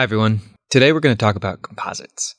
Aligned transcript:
Hi, 0.00 0.04
everyone. 0.04 0.40
Today 0.70 0.94
we're 0.94 1.00
going 1.00 1.14
to 1.14 1.22
talk 1.22 1.36
about 1.36 1.60
composites. 1.60 2.34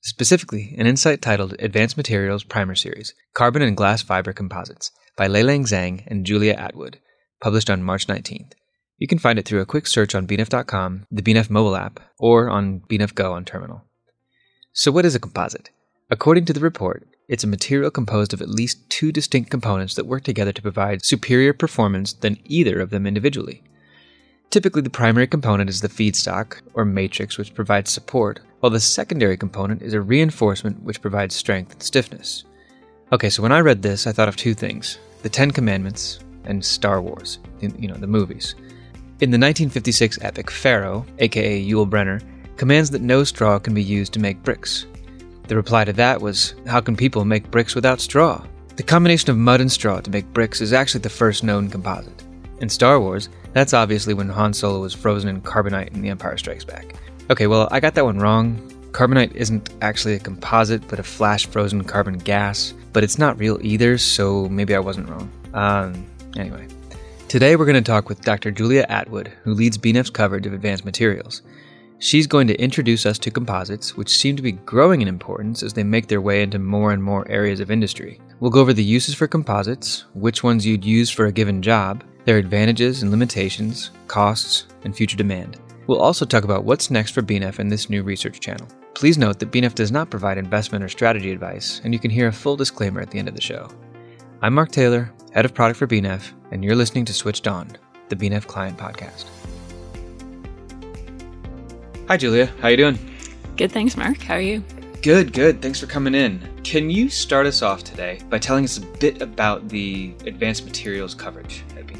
Specifically, 0.00 0.76
an 0.78 0.86
insight 0.86 1.20
titled 1.20 1.56
Advanced 1.58 1.96
Materials 1.96 2.44
Primer 2.44 2.76
Series 2.76 3.14
Carbon 3.34 3.62
and 3.62 3.76
Glass 3.76 4.00
Fiber 4.00 4.32
Composites 4.32 4.92
by 5.16 5.26
Leilang 5.26 5.62
Zhang 5.62 6.06
and 6.06 6.24
Julia 6.24 6.54
Attwood, 6.54 6.98
published 7.42 7.68
on 7.68 7.82
March 7.82 8.06
19th. 8.06 8.52
You 8.96 9.08
can 9.08 9.18
find 9.18 9.40
it 9.40 9.44
through 9.44 9.60
a 9.60 9.66
quick 9.66 9.88
search 9.88 10.14
on 10.14 10.28
BNEF.com, 10.28 11.06
the 11.10 11.20
BNEF 11.20 11.50
mobile 11.50 11.74
app, 11.74 11.98
or 12.20 12.48
on 12.48 12.82
BNEF 12.88 13.16
Go 13.16 13.32
on 13.32 13.44
terminal. 13.44 13.82
So, 14.72 14.92
what 14.92 15.04
is 15.04 15.16
a 15.16 15.18
composite? 15.18 15.70
According 16.12 16.44
to 16.44 16.52
the 16.52 16.60
report, 16.60 17.08
it's 17.28 17.42
a 17.42 17.48
material 17.48 17.90
composed 17.90 18.32
of 18.32 18.40
at 18.40 18.48
least 18.48 18.88
two 18.88 19.10
distinct 19.10 19.50
components 19.50 19.96
that 19.96 20.06
work 20.06 20.22
together 20.22 20.52
to 20.52 20.62
provide 20.62 21.04
superior 21.04 21.54
performance 21.54 22.12
than 22.12 22.38
either 22.44 22.78
of 22.78 22.90
them 22.90 23.04
individually. 23.04 23.64
Typically, 24.50 24.82
the 24.82 24.90
primary 24.90 25.28
component 25.28 25.70
is 25.70 25.80
the 25.80 25.88
feedstock, 25.88 26.60
or 26.74 26.84
matrix, 26.84 27.38
which 27.38 27.54
provides 27.54 27.92
support, 27.92 28.40
while 28.58 28.70
the 28.70 28.80
secondary 28.80 29.36
component 29.36 29.80
is 29.80 29.94
a 29.94 30.00
reinforcement 30.00 30.82
which 30.82 31.00
provides 31.00 31.36
strength 31.36 31.72
and 31.72 31.82
stiffness. 31.82 32.42
Okay, 33.12 33.30
so 33.30 33.44
when 33.44 33.52
I 33.52 33.60
read 33.60 33.80
this, 33.80 34.08
I 34.08 34.12
thought 34.12 34.28
of 34.28 34.36
two 34.36 34.54
things 34.54 34.98
the 35.22 35.28
Ten 35.28 35.52
Commandments 35.52 36.18
and 36.44 36.64
Star 36.64 37.00
Wars, 37.00 37.38
you 37.60 37.86
know, 37.86 37.94
the 37.94 38.08
movies. 38.08 38.56
In 39.20 39.30
the 39.30 39.38
1956 39.38 40.18
epic, 40.22 40.50
Pharaoh, 40.50 41.06
aka 41.20 41.64
Yul 41.64 41.88
Brynner, 41.88 42.20
commands 42.56 42.90
that 42.90 43.02
no 43.02 43.22
straw 43.22 43.58
can 43.60 43.72
be 43.72 43.82
used 43.82 44.12
to 44.14 44.18
make 44.18 44.42
bricks. 44.42 44.86
The 45.46 45.54
reply 45.54 45.84
to 45.84 45.92
that 45.92 46.20
was, 46.20 46.54
How 46.66 46.80
can 46.80 46.96
people 46.96 47.24
make 47.24 47.50
bricks 47.52 47.76
without 47.76 48.00
straw? 48.00 48.44
The 48.74 48.82
combination 48.82 49.30
of 49.30 49.36
mud 49.36 49.60
and 49.60 49.70
straw 49.70 50.00
to 50.00 50.10
make 50.10 50.32
bricks 50.32 50.60
is 50.60 50.72
actually 50.72 51.02
the 51.02 51.10
first 51.10 51.44
known 51.44 51.70
composite. 51.70 52.24
In 52.60 52.68
Star 52.68 53.00
Wars, 53.00 53.30
that's 53.54 53.72
obviously 53.72 54.12
when 54.12 54.28
Han 54.28 54.52
Solo 54.52 54.82
was 54.82 54.92
frozen 54.92 55.30
in 55.30 55.40
carbonite 55.40 55.94
in 55.94 56.02
The 56.02 56.10
Empire 56.10 56.36
Strikes 56.36 56.64
Back. 56.64 56.94
Okay, 57.30 57.46
well, 57.46 57.68
I 57.70 57.80
got 57.80 57.94
that 57.94 58.04
one 58.04 58.18
wrong. 58.18 58.56
Carbonite 58.92 59.34
isn't 59.34 59.70
actually 59.80 60.14
a 60.14 60.18
composite, 60.18 60.86
but 60.86 60.98
a 60.98 61.02
flash 61.02 61.46
frozen 61.46 61.82
carbon 61.84 62.18
gas, 62.18 62.74
but 62.92 63.02
it's 63.02 63.18
not 63.18 63.38
real 63.38 63.58
either, 63.62 63.96
so 63.96 64.46
maybe 64.50 64.74
I 64.74 64.78
wasn't 64.78 65.08
wrong. 65.08 65.30
Um, 65.54 66.06
anyway. 66.36 66.68
Today 67.28 67.56
we're 67.56 67.64
going 67.64 67.82
to 67.82 67.90
talk 67.90 68.10
with 68.10 68.20
Dr. 68.20 68.50
Julia 68.50 68.86
Attwood, 68.90 69.28
who 69.42 69.54
leads 69.54 69.78
BNEF's 69.78 70.10
coverage 70.10 70.46
of 70.46 70.52
advanced 70.52 70.84
materials. 70.84 71.40
She's 71.98 72.26
going 72.26 72.46
to 72.48 72.60
introduce 72.60 73.06
us 73.06 73.18
to 73.20 73.30
composites, 73.30 73.96
which 73.96 74.14
seem 74.14 74.36
to 74.36 74.42
be 74.42 74.52
growing 74.52 75.00
in 75.00 75.08
importance 75.08 75.62
as 75.62 75.72
they 75.72 75.84
make 75.84 76.08
their 76.08 76.20
way 76.20 76.42
into 76.42 76.58
more 76.58 76.92
and 76.92 77.02
more 77.02 77.26
areas 77.30 77.60
of 77.60 77.70
industry. 77.70 78.20
We'll 78.40 78.50
go 78.50 78.60
over 78.60 78.72
the 78.74 78.82
uses 78.82 79.14
for 79.14 79.28
composites, 79.28 80.04
which 80.14 80.42
ones 80.42 80.66
you'd 80.66 80.84
use 80.84 81.08
for 81.08 81.26
a 81.26 81.32
given 81.32 81.62
job, 81.62 82.04
their 82.24 82.38
advantages 82.38 83.02
and 83.02 83.10
limitations, 83.10 83.90
costs, 84.06 84.66
and 84.84 84.96
future 84.96 85.16
demand. 85.16 85.58
We'll 85.86 86.00
also 86.00 86.24
talk 86.24 86.44
about 86.44 86.64
what's 86.64 86.90
next 86.90 87.12
for 87.12 87.22
BNEF 87.22 87.58
in 87.58 87.68
this 87.68 87.90
new 87.90 88.02
research 88.02 88.40
channel. 88.40 88.68
Please 88.94 89.18
note 89.18 89.38
that 89.38 89.50
BNEF 89.50 89.74
does 89.74 89.90
not 89.90 90.10
provide 90.10 90.38
investment 90.38 90.84
or 90.84 90.88
strategy 90.88 91.32
advice, 91.32 91.80
and 91.84 91.92
you 91.92 91.98
can 91.98 92.10
hear 92.10 92.28
a 92.28 92.32
full 92.32 92.56
disclaimer 92.56 93.00
at 93.00 93.10
the 93.10 93.18
end 93.18 93.28
of 93.28 93.34
the 93.34 93.40
show. 93.40 93.68
I'm 94.42 94.54
Mark 94.54 94.70
Taylor, 94.70 95.12
head 95.32 95.44
of 95.44 95.54
product 95.54 95.78
for 95.78 95.86
BNEF, 95.86 96.32
and 96.50 96.62
you're 96.62 96.76
listening 96.76 97.04
to 97.06 97.12
Switched 97.12 97.48
On, 97.48 97.70
the 98.08 98.16
BNEF 98.16 98.46
Client 98.46 98.76
Podcast. 98.76 99.26
Hi, 102.08 102.16
Julia. 102.16 102.46
How 102.60 102.68
you 102.68 102.76
doing? 102.76 102.98
Good, 103.56 103.72
thanks, 103.72 103.96
Mark. 103.96 104.18
How 104.18 104.34
are 104.34 104.40
you? 104.40 104.64
Good, 105.02 105.32
good. 105.32 105.62
Thanks 105.62 105.80
for 105.80 105.86
coming 105.86 106.14
in. 106.14 106.60
Can 106.62 106.90
you 106.90 107.08
start 107.08 107.46
us 107.46 107.62
off 107.62 107.84
today 107.84 108.20
by 108.28 108.38
telling 108.38 108.64
us 108.64 108.78
a 108.78 108.82
bit 108.98 109.22
about 109.22 109.68
the 109.68 110.14
advanced 110.26 110.66
materials 110.66 111.14
coverage 111.14 111.64
at 111.76 111.86
BNEF? 111.86 111.99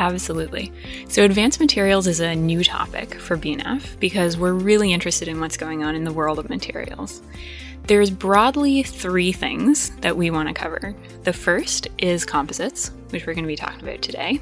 Absolutely. 0.00 0.72
So, 1.08 1.24
advanced 1.24 1.60
materials 1.60 2.06
is 2.06 2.20
a 2.20 2.34
new 2.34 2.64
topic 2.64 3.16
for 3.16 3.36
BNEF 3.36 4.00
because 4.00 4.38
we're 4.38 4.54
really 4.54 4.94
interested 4.94 5.28
in 5.28 5.40
what's 5.40 5.58
going 5.58 5.84
on 5.84 5.94
in 5.94 6.04
the 6.04 6.12
world 6.12 6.38
of 6.38 6.48
materials. 6.48 7.20
There's 7.86 8.08
broadly 8.08 8.82
three 8.82 9.30
things 9.30 9.90
that 9.96 10.16
we 10.16 10.30
want 10.30 10.48
to 10.48 10.54
cover. 10.54 10.94
The 11.24 11.34
first 11.34 11.88
is 11.98 12.24
composites, 12.24 12.92
which 13.12 13.26
we're 13.26 13.34
going 13.34 13.44
to 13.44 13.48
be 13.48 13.56
talking 13.56 13.82
about 13.82 14.02
today. 14.02 14.40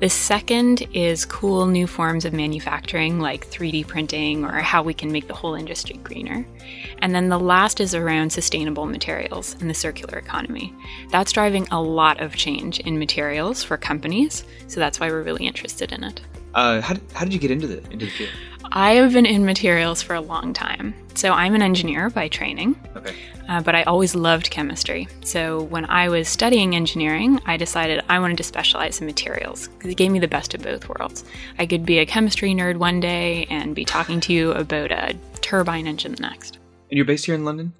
The 0.00 0.08
second 0.08 0.86
is 0.92 1.24
cool 1.24 1.66
new 1.66 1.86
forms 1.86 2.24
of 2.24 2.32
manufacturing 2.32 3.20
like 3.20 3.48
3D 3.48 3.86
printing 3.86 4.44
or 4.44 4.60
how 4.60 4.82
we 4.82 4.94
can 4.94 5.12
make 5.12 5.28
the 5.28 5.34
whole 5.34 5.54
industry 5.54 5.96
greener. 6.02 6.46
And 6.98 7.14
then 7.14 7.28
the 7.28 7.38
last 7.38 7.80
is 7.80 7.94
around 7.94 8.30
sustainable 8.30 8.86
materials 8.86 9.56
and 9.60 9.70
the 9.70 9.74
circular 9.74 10.18
economy. 10.18 10.72
That's 11.10 11.32
driving 11.32 11.68
a 11.70 11.80
lot 11.80 12.20
of 12.20 12.34
change 12.34 12.80
in 12.80 12.98
materials 12.98 13.62
for 13.62 13.76
companies, 13.76 14.44
so 14.66 14.80
that's 14.80 14.98
why 14.98 15.10
we're 15.10 15.22
really 15.22 15.46
interested 15.46 15.92
in 15.92 16.04
it. 16.04 16.20
Uh, 16.54 16.80
how, 16.80 16.94
did, 16.94 17.02
how 17.12 17.24
did 17.24 17.32
you 17.32 17.38
get 17.38 17.50
into 17.50 17.66
the, 17.66 17.78
into 17.90 18.06
the 18.06 18.10
field? 18.10 18.30
I 18.72 18.92
have 18.92 19.12
been 19.12 19.26
in 19.26 19.44
materials 19.44 20.02
for 20.02 20.14
a 20.14 20.20
long 20.20 20.52
time. 20.52 20.94
So 21.14 21.32
I'm 21.32 21.54
an 21.54 21.62
engineer 21.62 22.08
by 22.08 22.28
training, 22.28 22.76
Okay. 22.96 23.14
uh, 23.48 23.60
but 23.62 23.74
I 23.74 23.82
always 23.82 24.14
loved 24.14 24.50
chemistry. 24.50 25.08
So 25.24 25.62
when 25.64 25.84
I 25.86 26.08
was 26.08 26.28
studying 26.28 26.74
engineering, 26.76 27.40
I 27.46 27.56
decided 27.56 28.02
I 28.08 28.18
wanted 28.20 28.36
to 28.38 28.42
specialize 28.44 29.00
in 29.00 29.06
materials 29.06 29.68
because 29.68 29.90
it 29.90 29.96
gave 29.96 30.10
me 30.12 30.18
the 30.20 30.28
best 30.28 30.54
of 30.54 30.62
both 30.62 30.88
worlds. 30.88 31.24
I 31.58 31.66
could 31.66 31.84
be 31.84 31.98
a 31.98 32.06
chemistry 32.06 32.54
nerd 32.54 32.76
one 32.76 33.00
day 33.00 33.46
and 33.50 33.74
be 33.74 33.84
talking 33.84 34.20
to 34.20 34.32
you 34.32 34.52
about 34.52 34.92
a 34.92 35.14
turbine 35.40 35.86
engine 35.86 36.14
the 36.14 36.22
next. 36.22 36.58
And 36.90 36.96
you're 36.96 37.04
based 37.06 37.26
here 37.26 37.34
in 37.34 37.44
London? 37.44 37.72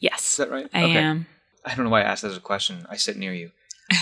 Yes. 0.00 0.30
Is 0.32 0.36
that 0.38 0.50
right? 0.50 0.68
I 0.72 0.82
am. 0.82 1.26
I 1.64 1.74
don't 1.74 1.84
know 1.84 1.90
why 1.90 2.00
I 2.00 2.04
asked 2.04 2.22
that 2.22 2.30
as 2.30 2.36
a 2.36 2.40
question. 2.40 2.86
I 2.90 2.96
sit 2.96 3.16
near 3.16 3.32
you. 3.32 3.50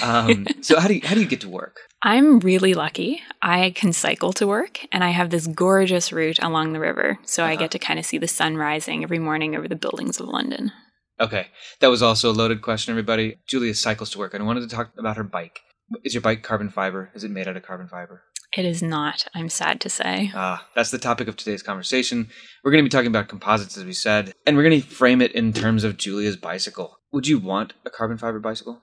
Um, 0.03 0.47
so 0.61 0.79
how 0.79 0.87
do 0.89 0.95
you 0.95 1.01
how 1.05 1.15
do 1.15 1.21
you 1.21 1.27
get 1.27 1.41
to 1.43 1.49
work? 1.49 1.81
I'm 2.05 2.41
really 2.41 2.75
lucky. 2.75 3.23
I 3.41 3.71
can 3.71 3.93
cycle 3.93 4.33
to 4.35 4.47
work 4.47 4.81
and 4.91 5.05
I 5.05 5.11
have 5.11 5.31
this 5.31 5.47
gorgeous 5.47 6.13
route 6.13 6.43
along 6.43 6.73
the 6.73 6.81
river. 6.81 7.19
So 7.25 7.45
I 7.45 7.53
Uh-huh. 7.53 7.61
get 7.61 7.71
to 7.73 7.79
kind 7.79 7.99
of 7.99 8.05
see 8.07 8.19
the 8.19 8.27
sun 8.29 8.57
rising 8.57 9.05
every 9.05 9.19
morning 9.21 9.55
over 9.55 9.69
the 9.69 9.77
buildings 9.77 10.19
of 10.19 10.27
London. 10.27 10.73
Okay, 11.21 11.47
that 11.81 11.89
was 11.91 12.03
also 12.03 12.31
a 12.31 12.33
loaded 12.33 12.63
question, 12.63 12.91
everybody. 12.91 13.37
Julia 13.47 13.75
cycles 13.75 14.11
to 14.11 14.19
work, 14.19 14.35
and 14.35 14.43
I 14.43 14.47
wanted 14.47 14.69
to 14.69 14.75
talk 14.75 14.91
about 14.99 15.17
her 15.17 15.23
bike. 15.23 15.61
Is 16.05 16.15
your 16.15 16.23
bike 16.23 16.43
carbon 16.43 16.71
fiber? 16.71 17.11
Is 17.15 17.23
it 17.23 17.31
made 17.31 17.47
out 17.47 17.57
of 17.57 17.63
carbon 17.63 17.87
fiber? 17.87 18.23
It 18.57 18.65
is 18.65 18.83
not, 18.83 19.27
I'm 19.35 19.49
sad 19.49 19.81
to 19.83 19.89
say. 19.91 20.33
Ah, 20.35 20.67
that's 20.75 20.91
the 20.91 20.99
topic 20.99 21.29
of 21.29 21.37
today's 21.37 21.63
conversation. 21.63 22.29
We're 22.65 22.73
going 22.73 22.83
to 22.83 22.89
be 22.89 22.93
talking 22.93 23.07
about 23.07 23.29
composites, 23.29 23.77
as 23.77 23.85
we 23.85 23.93
said, 23.93 24.33
and 24.47 24.57
we're 24.57 24.65
going 24.69 24.81
to 24.81 24.87
frame 24.87 25.21
it 25.23 25.33
in 25.33 25.53
terms 25.53 25.85
of 25.85 25.97
Julia's 25.97 26.37
bicycle. 26.37 26.99
Would 27.13 27.29
you 27.29 27.39
want 27.39 27.75
a 27.87 27.91
carbon 27.91 28.19
fiber 28.19 28.41
bicycle? 28.41 28.83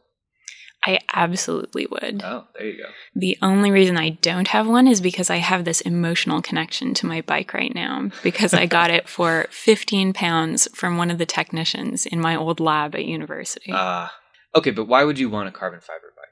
I 0.85 0.99
absolutely 1.13 1.87
would. 1.87 2.21
Oh, 2.23 2.45
there 2.57 2.67
you 2.67 2.77
go. 2.77 2.89
The 3.15 3.37
only 3.41 3.69
reason 3.69 3.97
I 3.97 4.11
don't 4.11 4.47
have 4.49 4.65
one 4.67 4.87
is 4.87 5.01
because 5.01 5.29
I 5.29 5.37
have 5.37 5.65
this 5.65 5.81
emotional 5.81 6.41
connection 6.41 6.93
to 6.95 7.05
my 7.05 7.21
bike 7.21 7.53
right 7.53 7.73
now 7.75 8.09
because 8.23 8.53
I 8.53 8.65
got 8.65 8.89
it 8.89 9.09
for 9.09 9.47
15 9.51 10.13
pounds 10.13 10.67
from 10.73 10.97
one 10.97 11.11
of 11.11 11.17
the 11.17 11.25
technicians 11.25 12.05
in 12.05 12.21
my 12.21 12.35
old 12.35 12.59
lab 12.59 12.95
at 12.95 13.05
university. 13.05 13.71
Ah, 13.73 14.13
okay, 14.55 14.71
but 14.71 14.85
why 14.85 15.03
would 15.03 15.19
you 15.19 15.29
want 15.29 15.49
a 15.49 15.51
carbon 15.51 15.81
fiber 15.81 16.13
bike? 16.15 16.25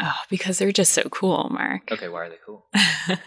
oh, 0.00 0.20
because 0.30 0.58
they're 0.58 0.72
just 0.72 0.92
so 0.92 1.02
cool, 1.10 1.48
Mark. 1.50 1.90
Okay, 1.90 2.08
why 2.08 2.26
are 2.26 2.28
they 2.30 2.38
cool? 2.44 2.66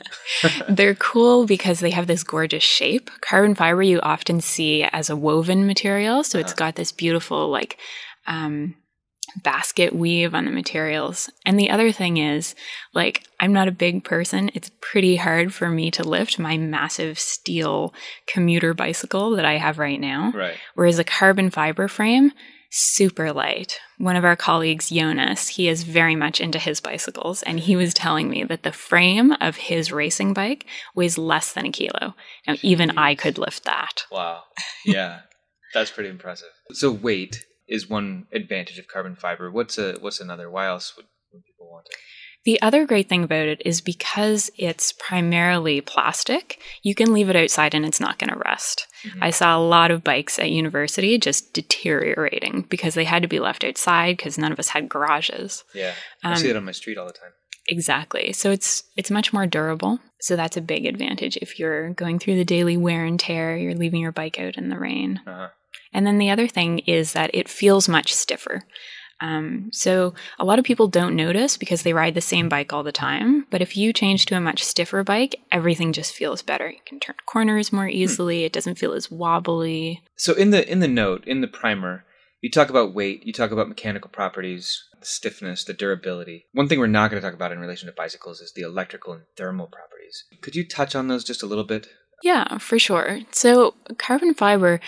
they're 0.69 0.95
cool 0.95 1.45
because 1.45 1.79
they 1.79 1.91
have 1.91 2.07
this 2.07 2.23
gorgeous 2.23 2.63
shape. 2.63 3.09
Carbon 3.22 3.56
fiber 3.56 3.83
you 3.83 4.00
often 4.01 4.42
see 4.42 4.83
as 4.83 5.09
a 5.09 5.15
woven 5.15 5.65
material, 5.68 6.24
so 6.24 6.39
it's 6.39 6.51
Uh-huh. 6.51 6.57
got 6.68 6.75
this 6.75 6.92
beautiful 6.92 7.50
like 7.50 7.77
um 8.27 8.75
basket 9.44 9.94
weave 9.94 10.33
on 10.33 10.45
the 10.45 10.51
materials. 10.51 11.30
And 11.45 11.60
the 11.60 11.69
other 11.69 11.92
thing 11.92 12.18
is, 12.18 12.56
like, 12.94 13.24
I'm 13.39 13.54
not 13.54 13.68
a 13.68 13.72
big 13.72 14.04
person. 14.04 14.51
It's 14.54 14.72
pretty 14.81 15.16
hard 15.16 15.54
for 15.54 15.69
me 15.69 15.92
to 15.92 16.04
lift 16.04 16.39
my 16.39 16.57
massive 16.57 17.19
steel 17.19 17.94
commuter 18.28 18.74
bicycle 18.74 19.31
that 19.31 19.45
I 19.45 19.57
have 19.57 19.80
right 19.80 20.00
now. 20.00 20.31
Right. 20.36 20.57
Whereas 20.75 21.00
a 21.00 21.04
carbon 21.04 21.50
fiber 21.50 21.88
frame, 21.88 22.31
super 22.72 23.33
light. 23.33 23.80
One 23.98 24.16
of 24.16 24.24
our 24.24 24.36
colleagues, 24.36 24.89
Jonas, 24.89 25.50
he 25.50 25.68
is 25.68 25.83
very 25.83 26.16
much 26.16 26.39
into 26.39 26.57
his 26.57 26.80
bicycles, 26.80 27.44
and 27.44 27.60
he 27.60 27.75
was 27.75 27.94
telling 27.94 28.30
me 28.30 28.44
that 28.45 28.63
the 28.63 28.72
frame 28.72 29.33
of 29.33 29.57
his 29.57 29.92
racing 29.92 30.33
bike 30.33 30.66
weighs 30.95 31.18
less 31.18 31.51
than 31.51 31.66
a 31.66 31.72
kilo. 31.72 32.16
Now, 32.48 32.56
even 32.62 32.98
I 32.98 33.13
could 33.16 33.38
lift 33.38 33.66
that. 33.66 34.06
Wow. 34.12 34.44
Yeah, 34.83 35.19
that's 35.75 35.92
pretty 35.92 36.10
impressive. 36.10 36.50
So 36.72 36.92
weight 36.92 37.45
is 37.71 37.89
one 37.89 38.27
advantage 38.31 38.77
of 38.77 38.88
carbon 38.88 39.15
fiber. 39.15 39.50
What's 39.50 39.77
a 39.77 39.94
what's 40.00 40.19
another? 40.19 40.50
Why 40.50 40.68
else 40.68 40.95
would, 40.95 41.07
would 41.31 41.45
people 41.45 41.69
want 41.71 41.88
it? 41.89 41.95
The 42.44 42.62
other 42.62 42.88
great 42.88 43.07
thing 43.07 43.23
about 43.23 43.47
it 43.47 43.62
is 43.63 43.81
because 43.81 44.50
it's 44.57 44.91
primarily 44.94 45.79
plastic, 45.79 46.59
you 46.81 46.95
can 46.95 47.13
leave 47.13 47.29
it 47.29 47.35
outside 47.35 47.75
and 47.75 47.85
it's 47.85 48.00
not 48.00 48.18
going 48.18 48.31
to 48.31 48.39
rust. 48.39 48.88
Mm-hmm. 49.03 49.23
I 49.23 49.29
saw 49.29 49.56
a 49.56 49.62
lot 49.62 49.91
of 49.91 50.03
bikes 50.03 50.39
at 50.39 50.50
university 50.50 51.19
just 51.19 51.53
deteriorating 51.53 52.65
because 52.68 52.95
they 52.95 53.03
had 53.03 53.21
to 53.21 53.27
be 53.27 53.39
left 53.39 53.63
outside 53.63 54.18
because 54.18 54.39
none 54.39 54.51
of 54.51 54.57
us 54.57 54.69
had 54.69 54.89
garages. 54.89 55.63
Yeah. 55.75 55.94
I 56.23 56.31
um, 56.31 56.38
see 56.38 56.50
it 56.50 56.56
on 56.56 56.65
my 56.65 56.71
street 56.71 56.97
all 56.97 57.06
the 57.06 57.13
time. 57.13 57.31
Exactly. 57.69 58.33
So 58.33 58.50
it's 58.50 58.83
it's 58.97 59.12
much 59.12 59.31
more 59.31 59.45
durable. 59.45 60.00
So 60.19 60.35
that's 60.35 60.57
a 60.57 60.62
big 60.62 60.88
advantage 60.88 61.38
if 61.38 61.59
you're 61.59 61.91
going 61.91 62.18
through 62.18 62.38
the 62.38 62.45
daily 62.45 62.75
wear 62.75 63.06
and 63.06 63.19
tear, 63.19 63.56
you're 63.56 63.75
leaving 63.75 64.01
your 64.01 64.12
bike 64.12 64.39
out 64.39 64.57
in 64.57 64.69
the 64.69 64.79
rain. 64.79 65.21
Uh-huh. 65.27 65.50
And 65.94 66.06
then 66.06 66.18
the 66.18 66.30
other 66.30 66.48
thing 66.48 66.80
is 66.80 67.14
that 67.14 67.32
it 67.34 67.50
feels 67.50 67.90
much 67.90 68.14
stiffer. 68.14 68.64
Um, 69.22 69.70
so 69.72 70.16
a 70.40 70.46
lot 70.46 70.58
of 70.58 70.66
people 70.66 70.88
don't 70.88 71.16
notice 71.16 71.56
because 71.56 71.84
they 71.84 71.94
ride 71.94 72.16
the 72.16 72.22
same 72.22 72.50
bike 72.50 72.74
all 72.74 72.84
the 72.84 72.92
time. 72.92 73.46
But 73.52 73.62
if 73.62 73.78
you 73.78 73.94
change 73.94 74.26
to 74.26 74.36
a 74.36 74.42
much 74.42 74.64
stiffer 74.64 75.04
bike, 75.04 75.36
everything 75.52 75.94
just 75.94 76.14
feels 76.14 76.42
better. 76.42 76.70
You 76.70 76.80
can 76.86 77.00
turn 77.00 77.16
corners 77.28 77.72
more 77.72 77.86
hmm. 77.86 77.92
easily. 77.92 78.42
Hmm. 78.42 78.46
It 78.46 78.54
doesn't 78.54 78.80
feel 78.80 78.94
as 78.94 79.12
wobbly. 79.12 80.02
So 80.16 80.34
in 80.34 80.50
the 80.50 80.70
in 80.70 80.80
the 80.80 80.88
note 80.88 81.26
in 81.28 81.42
the 81.42 81.48
primer, 81.48 82.04
you 82.42 82.50
talk 82.50 82.70
about 82.70 82.96
weight. 82.96 83.26
You 83.26 83.32
talk 83.32 83.52
about 83.52 83.70
mechanical 83.70 84.10
properties, 84.10 84.84
the 85.00 85.06
stiffness, 85.06 85.64
the 85.64 85.74
durability. 85.74 86.48
One 86.54 86.68
thing 86.68 86.80
we're 86.80 86.88
not 86.88 87.12
going 87.12 87.22
to 87.22 87.28
talk 87.28 87.36
about 87.36 87.52
in 87.52 87.60
relation 87.60 87.88
to 87.88 87.94
bicycles 87.94 88.42
is 88.42 88.54
the 88.54 88.64
electrical 88.64 89.14
and 89.14 89.24
thermal 89.38 89.68
properties. 89.68 90.26
Could 90.42 90.56
you 90.56 90.68
touch 90.68 90.96
on 90.96 91.08
those 91.08 91.24
just 91.24 91.44
a 91.44 91.46
little 91.46 91.64
bit? 91.64 91.88
Yeah, 92.23 92.57
for 92.57 92.77
sure. 92.79 93.19
So 93.31 93.73
carbon 93.97 94.33
fiber 94.33 94.79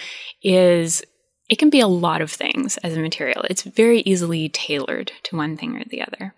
is 0.44 1.04
it 1.50 1.58
can 1.60 1.70
be 1.70 1.80
a 1.80 1.88
lot 1.88 2.22
of 2.22 2.32
things 2.32 2.78
as 2.78 2.96
a 2.96 3.00
material. 3.00 3.44
It's 3.50 3.64
very 3.64 4.00
easily 4.02 4.50
tailored 4.50 5.12
to 5.24 5.36
one 5.36 5.58
thing 5.58 5.76
or 5.78 5.84
the 5.86 6.02
other. 6.02 6.34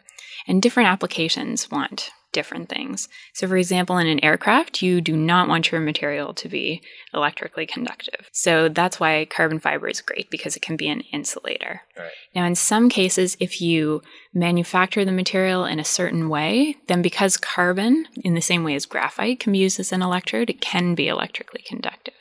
And 0.47 0.61
different 0.61 0.89
applications 0.89 1.71
want 1.71 2.11
different 2.35 2.69
things. 2.69 3.07
So, 3.33 3.47
for 3.47 3.57
example, 3.57 3.97
in 3.97 4.07
an 4.07 4.23
aircraft, 4.23 4.81
you 4.81 5.01
do 5.01 5.15
not 5.15 5.47
want 5.47 5.71
your 5.71 5.81
material 5.81 6.33
to 6.35 6.49
be 6.49 6.81
electrically 7.13 7.65
conductive. 7.65 8.29
So, 8.33 8.69
that's 8.69 8.99
why 8.99 9.25
carbon 9.25 9.59
fiber 9.59 9.87
is 9.87 10.01
great 10.01 10.29
because 10.29 10.55
it 10.55 10.61
can 10.61 10.75
be 10.75 10.89
an 10.89 11.01
insulator. 11.11 11.81
Right. 11.97 12.11
Now, 12.35 12.45
in 12.45 12.55
some 12.55 12.89
cases, 12.89 13.37
if 13.39 13.61
you 13.61 14.03
manufacture 14.33 15.05
the 15.05 15.11
material 15.13 15.65
in 15.65 15.79
a 15.79 15.85
certain 15.85 16.27
way, 16.29 16.75
then 16.87 17.01
because 17.01 17.37
carbon, 17.37 18.05
in 18.23 18.35
the 18.35 18.41
same 18.41 18.65
way 18.65 18.75
as 18.75 18.85
graphite, 18.85 19.39
can 19.39 19.53
be 19.53 19.59
used 19.59 19.79
as 19.79 19.93
an 19.93 20.01
electrode, 20.01 20.49
it 20.49 20.59
can 20.59 20.93
be 20.93 21.07
electrically 21.07 21.63
conductive. 21.65 22.13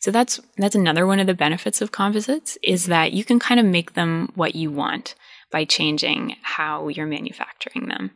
So 0.00 0.10
that's 0.10 0.40
that's 0.56 0.74
another 0.74 1.06
one 1.06 1.20
of 1.20 1.26
the 1.26 1.34
benefits 1.34 1.82
of 1.82 1.92
composites 1.92 2.56
is 2.62 2.86
that 2.86 3.12
you 3.12 3.22
can 3.22 3.38
kind 3.38 3.60
of 3.60 3.66
make 3.66 3.92
them 3.92 4.32
what 4.34 4.54
you 4.54 4.70
want 4.70 5.14
by 5.50 5.64
changing 5.64 6.36
how 6.42 6.88
you're 6.88 7.06
manufacturing 7.06 7.88
them. 7.88 8.12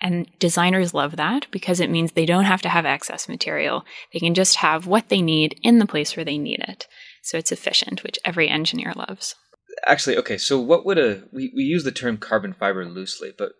And 0.00 0.28
designers 0.38 0.92
love 0.92 1.16
that 1.16 1.46
because 1.50 1.80
it 1.80 1.90
means 1.90 2.12
they 2.12 2.26
don't 2.26 2.44
have 2.44 2.62
to 2.62 2.68
have 2.68 2.84
excess 2.84 3.28
material. 3.28 3.84
They 4.12 4.18
can 4.18 4.34
just 4.34 4.56
have 4.56 4.86
what 4.86 5.08
they 5.08 5.22
need 5.22 5.58
in 5.62 5.78
the 5.78 5.86
place 5.86 6.16
where 6.16 6.24
they 6.24 6.38
need 6.38 6.60
it. 6.66 6.86
So 7.22 7.38
it's 7.38 7.52
efficient, 7.52 8.02
which 8.02 8.18
every 8.24 8.48
engineer 8.48 8.92
loves. 8.94 9.34
Actually, 9.86 10.18
okay, 10.18 10.36
so 10.36 10.60
what 10.60 10.84
would 10.84 10.98
a 10.98 11.24
we, 11.32 11.52
we 11.56 11.62
use 11.62 11.84
the 11.84 11.90
term 11.90 12.16
carbon 12.16 12.52
fiber 12.52 12.84
loosely, 12.84 13.32
but 13.36 13.52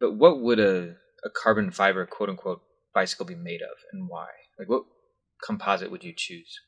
but 0.00 0.14
what 0.14 0.40
would 0.40 0.58
a, 0.58 0.96
a 1.24 1.30
carbon 1.30 1.70
fiber 1.70 2.04
quote 2.04 2.28
unquote 2.28 2.62
bicycle 2.94 3.24
be 3.24 3.36
made 3.36 3.62
of 3.62 3.78
and 3.92 4.08
why? 4.08 4.26
Like 4.58 4.68
what 4.68 4.82
composite 5.44 5.90
would 5.90 6.04
you 6.04 6.12
choose? 6.16 6.58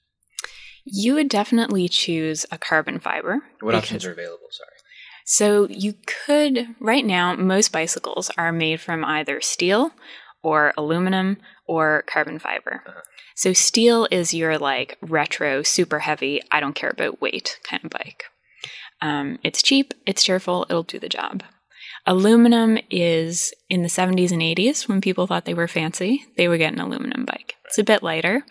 You 0.84 1.14
would 1.14 1.28
definitely 1.28 1.88
choose 1.88 2.46
a 2.52 2.58
carbon 2.58 2.98
fiber. 3.00 3.42
What 3.60 3.74
options 3.74 4.04
are 4.04 4.12
available? 4.12 4.46
Sorry. 4.50 4.73
So 5.24 5.66
you 5.68 5.94
could, 6.26 6.74
right 6.78 7.04
now, 7.04 7.34
most 7.34 7.72
bicycles 7.72 8.30
are 8.36 8.52
made 8.52 8.80
from 8.80 9.04
either 9.04 9.40
steel 9.40 9.92
or 10.42 10.74
aluminum 10.76 11.38
or 11.66 12.04
carbon 12.06 12.38
fiber. 12.38 12.82
Uh-huh. 12.86 13.00
So 13.34 13.52
steel 13.52 14.06
is 14.10 14.34
your 14.34 14.58
like 14.58 14.96
retro, 15.00 15.62
super 15.62 16.00
heavy, 16.00 16.40
I 16.52 16.60
don't 16.60 16.74
care 16.74 16.90
about 16.90 17.20
weight 17.20 17.58
kind 17.68 17.84
of 17.84 17.90
bike. 17.90 18.24
Um, 19.00 19.38
it's 19.42 19.62
cheap, 19.62 19.92
it's 20.06 20.22
cheerful, 20.22 20.66
it'll 20.68 20.84
do 20.84 21.00
the 21.00 21.08
job. 21.08 21.42
Aluminum 22.06 22.78
is 22.90 23.52
in 23.68 23.82
the 23.82 23.88
70s 23.88 24.30
and 24.30 24.42
80s 24.42 24.86
when 24.88 25.00
people 25.00 25.26
thought 25.26 25.46
they 25.46 25.54
were 25.54 25.66
fancy, 25.66 26.26
they 26.36 26.48
would 26.48 26.58
get 26.58 26.74
an 26.74 26.80
aluminum 26.80 27.24
bike. 27.24 27.54
It's 27.64 27.78
a 27.78 27.84
bit 27.84 28.02
lighter, 28.02 28.44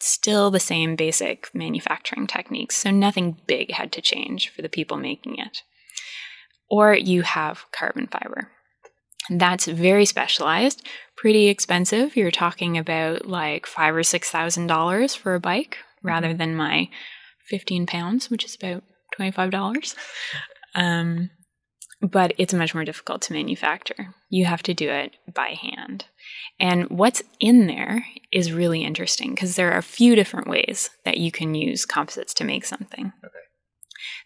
still 0.00 0.50
the 0.50 0.60
same 0.60 0.96
basic 0.96 1.48
manufacturing 1.54 2.26
techniques, 2.26 2.76
so 2.76 2.90
nothing 2.90 3.38
big 3.46 3.72
had 3.72 3.92
to 3.92 4.02
change 4.02 4.50
for 4.50 4.62
the 4.62 4.68
people 4.68 4.96
making 4.96 5.38
it. 5.38 5.62
Or 6.70 6.94
you 6.94 7.22
have 7.22 7.64
carbon 7.72 8.06
fiber. 8.06 8.50
That's 9.30 9.66
very 9.66 10.04
specialized, 10.04 10.86
pretty 11.16 11.48
expensive. 11.48 12.16
You're 12.16 12.30
talking 12.30 12.78
about 12.78 13.26
like 13.26 13.66
five 13.66 13.94
or 13.94 14.02
six 14.02 14.30
thousand 14.30 14.68
dollars 14.68 15.14
for 15.14 15.34
a 15.34 15.40
bike 15.40 15.78
rather 16.02 16.32
than 16.32 16.54
my 16.54 16.88
fifteen 17.46 17.86
pounds, 17.86 18.30
which 18.30 18.44
is 18.44 18.54
about 18.54 18.82
twenty 19.14 19.30
five 19.30 19.50
dollars. 19.50 19.94
Um, 20.74 21.30
but 22.00 22.32
it's 22.38 22.54
much 22.54 22.74
more 22.74 22.84
difficult 22.84 23.22
to 23.22 23.32
manufacture. 23.32 24.14
You 24.30 24.44
have 24.44 24.62
to 24.64 24.74
do 24.74 24.88
it 24.88 25.16
by 25.34 25.58
hand. 25.60 26.04
And 26.60 26.88
what's 26.90 27.22
in 27.40 27.66
there 27.66 28.06
is 28.32 28.52
really 28.52 28.84
interesting 28.84 29.30
because 29.30 29.56
there 29.56 29.72
are 29.72 29.78
a 29.78 29.82
few 29.82 30.14
different 30.14 30.48
ways 30.48 30.90
that 31.04 31.18
you 31.18 31.32
can 31.32 31.54
use 31.54 31.84
composites 31.84 32.34
to 32.34 32.44
make 32.44 32.64
something. 32.64 33.12
Okay. 33.24 33.34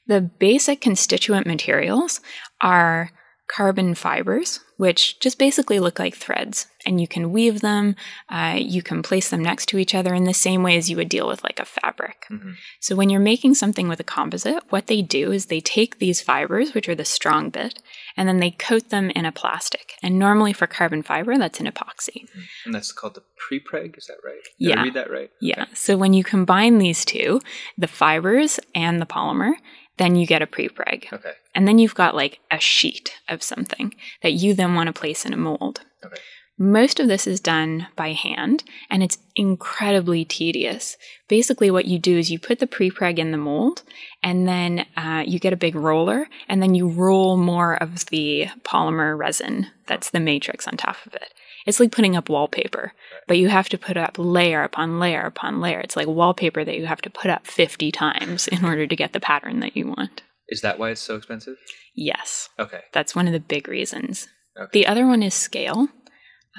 The 0.06 0.20
basic 0.20 0.80
constituent 0.80 1.46
materials 1.46 2.20
are 2.60 3.10
carbon 3.48 3.94
fibers, 3.94 4.60
which 4.78 5.20
just 5.20 5.38
basically 5.38 5.78
look 5.78 5.98
like 5.98 6.14
threads. 6.14 6.66
And 6.84 7.00
you 7.00 7.06
can 7.06 7.30
weave 7.30 7.60
them, 7.60 7.94
uh, 8.28 8.56
you 8.58 8.82
can 8.82 9.02
place 9.02 9.30
them 9.30 9.42
next 9.42 9.66
to 9.66 9.78
each 9.78 9.94
other 9.94 10.14
in 10.14 10.24
the 10.24 10.34
same 10.34 10.62
way 10.62 10.76
as 10.76 10.90
you 10.90 10.96
would 10.96 11.08
deal 11.08 11.28
with 11.28 11.44
like 11.44 11.60
a 11.60 11.64
fabric. 11.64 12.24
Mm-hmm. 12.30 12.52
So 12.80 12.96
when 12.96 13.08
you're 13.08 13.20
making 13.20 13.54
something 13.54 13.88
with 13.88 14.00
a 14.00 14.04
composite, 14.04 14.64
what 14.70 14.88
they 14.88 15.02
do 15.02 15.30
is 15.30 15.46
they 15.46 15.60
take 15.60 15.98
these 15.98 16.20
fibers, 16.20 16.74
which 16.74 16.88
are 16.88 16.94
the 16.94 17.04
strong 17.04 17.50
bit, 17.50 17.80
and 18.16 18.28
then 18.28 18.38
they 18.38 18.50
coat 18.50 18.88
them 18.88 19.10
in 19.10 19.26
a 19.26 19.32
plastic. 19.32 19.92
And 20.02 20.18
normally 20.18 20.52
for 20.52 20.66
carbon 20.66 21.02
fiber, 21.02 21.38
that's 21.38 21.60
an 21.60 21.66
epoxy. 21.66 22.24
Mm-hmm. 22.24 22.40
And 22.66 22.74
that's 22.74 22.90
called 22.90 23.14
the 23.14 23.22
prepreg, 23.38 23.96
is 23.98 24.06
that 24.06 24.18
right? 24.24 24.42
Did 24.58 24.68
yeah. 24.70 24.80
I 24.80 24.84
read 24.84 24.94
that 24.94 25.10
right? 25.10 25.30
Yeah. 25.40 25.66
So 25.74 25.96
when 25.96 26.14
you 26.14 26.24
combine 26.24 26.78
these 26.78 27.04
two, 27.04 27.40
the 27.78 27.86
fibers 27.86 28.58
and 28.74 29.00
the 29.00 29.06
polymer, 29.06 29.52
then 29.98 30.16
you 30.16 30.26
get 30.26 30.42
a 30.42 30.46
prepreg. 30.46 31.12
Okay. 31.12 31.32
And 31.54 31.68
then 31.68 31.78
you've 31.78 31.94
got 31.94 32.14
like 32.14 32.40
a 32.50 32.58
sheet 32.58 33.12
of 33.28 33.42
something 33.42 33.94
that 34.22 34.32
you 34.32 34.54
then 34.54 34.74
want 34.74 34.88
to 34.88 34.92
place 34.92 35.24
in 35.24 35.32
a 35.32 35.36
mold. 35.36 35.82
Okay. 36.04 36.16
Most 36.58 37.00
of 37.00 37.08
this 37.08 37.26
is 37.26 37.40
done 37.40 37.88
by 37.96 38.12
hand 38.12 38.62
and 38.90 39.02
it's 39.02 39.18
incredibly 39.34 40.24
tedious. 40.24 40.96
Basically, 41.26 41.70
what 41.70 41.86
you 41.86 41.98
do 41.98 42.18
is 42.18 42.30
you 42.30 42.38
put 42.38 42.58
the 42.58 42.66
prepreg 42.66 43.18
in 43.18 43.32
the 43.32 43.38
mold 43.38 43.82
and 44.22 44.46
then 44.46 44.86
uh, 44.96 45.24
you 45.26 45.38
get 45.38 45.54
a 45.54 45.56
big 45.56 45.74
roller 45.74 46.28
and 46.48 46.62
then 46.62 46.74
you 46.74 46.88
roll 46.88 47.36
more 47.36 47.82
of 47.82 48.06
the 48.06 48.48
polymer 48.62 49.16
resin 49.16 49.68
that's 49.86 50.10
the 50.10 50.20
matrix 50.20 50.68
on 50.68 50.76
top 50.76 50.96
of 51.06 51.14
it. 51.14 51.32
It's 51.66 51.80
like 51.80 51.92
putting 51.92 52.16
up 52.16 52.28
wallpaper, 52.28 52.92
but 53.28 53.38
you 53.38 53.48
have 53.48 53.68
to 53.70 53.78
put 53.78 53.96
up 53.96 54.16
layer 54.18 54.62
upon 54.62 54.98
layer 54.98 55.22
upon 55.22 55.60
layer. 55.60 55.80
It's 55.80 55.96
like 55.96 56.08
wallpaper 56.08 56.64
that 56.64 56.76
you 56.76 56.86
have 56.86 57.02
to 57.02 57.10
put 57.10 57.30
up 57.30 57.46
50 57.46 57.92
times 57.92 58.48
in 58.48 58.64
order 58.64 58.86
to 58.86 58.96
get 58.96 59.12
the 59.12 59.20
pattern 59.20 59.60
that 59.60 59.76
you 59.76 59.88
want. 59.88 60.22
Is 60.48 60.60
that 60.62 60.78
why 60.78 60.90
it's 60.90 61.00
so 61.00 61.16
expensive? 61.16 61.56
Yes. 61.94 62.48
Okay. 62.58 62.80
That's 62.92 63.14
one 63.14 63.26
of 63.26 63.32
the 63.32 63.40
big 63.40 63.68
reasons. 63.68 64.28
Okay. 64.60 64.70
The 64.72 64.86
other 64.86 65.06
one 65.06 65.22
is 65.22 65.34
scale. 65.34 65.88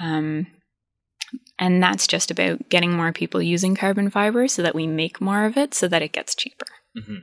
Um, 0.02 0.46
and 1.58 1.82
that's 1.82 2.06
just 2.06 2.30
about 2.30 2.68
getting 2.68 2.92
more 2.92 3.12
people 3.12 3.42
using 3.42 3.76
carbon 3.76 4.10
fiber 4.10 4.48
so 4.48 4.62
that 4.62 4.74
we 4.74 4.86
make 4.86 5.20
more 5.20 5.44
of 5.44 5.56
it 5.56 5.74
so 5.74 5.86
that 5.88 6.02
it 6.02 6.12
gets 6.12 6.34
cheaper. 6.34 6.66
Mm-hmm. 6.96 7.18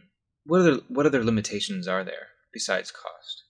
What 0.45 0.61
other 0.61 0.79
what 0.87 1.05
other 1.05 1.23
limitations 1.23 1.87
are 1.87 2.03
there 2.03 2.27
besides 2.53 2.91
cost? 2.91 3.40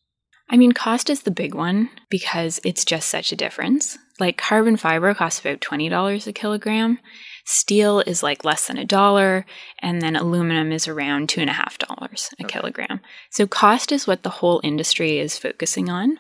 I 0.51 0.58
mean, 0.58 0.74
cost 0.74 1.10
is 1.10 1.22
the 1.22 1.31
big 1.31 1.55
one 1.55 1.89
because 2.10 2.60
it's 2.65 2.84
just 2.84 3.08
such 3.08 3.31
a 3.31 3.38
difference. 3.38 3.98
Like 4.20 4.38
carbon 4.38 4.75
fiber 4.75 5.13
costs 5.13 5.39
about 5.39 5.62
$20 5.62 6.27
a 6.27 6.34
kilogram. 6.34 7.00
Steel 7.46 8.01
is 8.01 8.22
like 8.22 8.43
less 8.43 8.67
than 8.67 8.77
a 8.77 8.86
dollar, 8.86 9.46
and 9.79 10.01
then 10.01 10.15
aluminum 10.15 10.72
is 10.72 10.88
around 10.88 11.29
two 11.29 11.41
and 11.41 11.50
a 11.50 11.53
half 11.53 11.77
dollars 11.77 12.29
a 12.39 12.43
okay. 12.43 12.60
kilogram. 12.60 13.00
So 13.31 13.48
cost 13.48 13.91
is 13.91 14.05
what 14.05 14.24
the 14.24 14.29
whole 14.29 14.60
industry 14.63 15.17
is 15.20 15.39
focusing 15.39 15.89
on. 15.89 16.20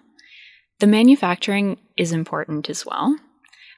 The 0.79 0.87
manufacturing 0.87 1.77
is 1.97 2.11
important 2.11 2.69
as 2.69 2.85
well 2.85 3.17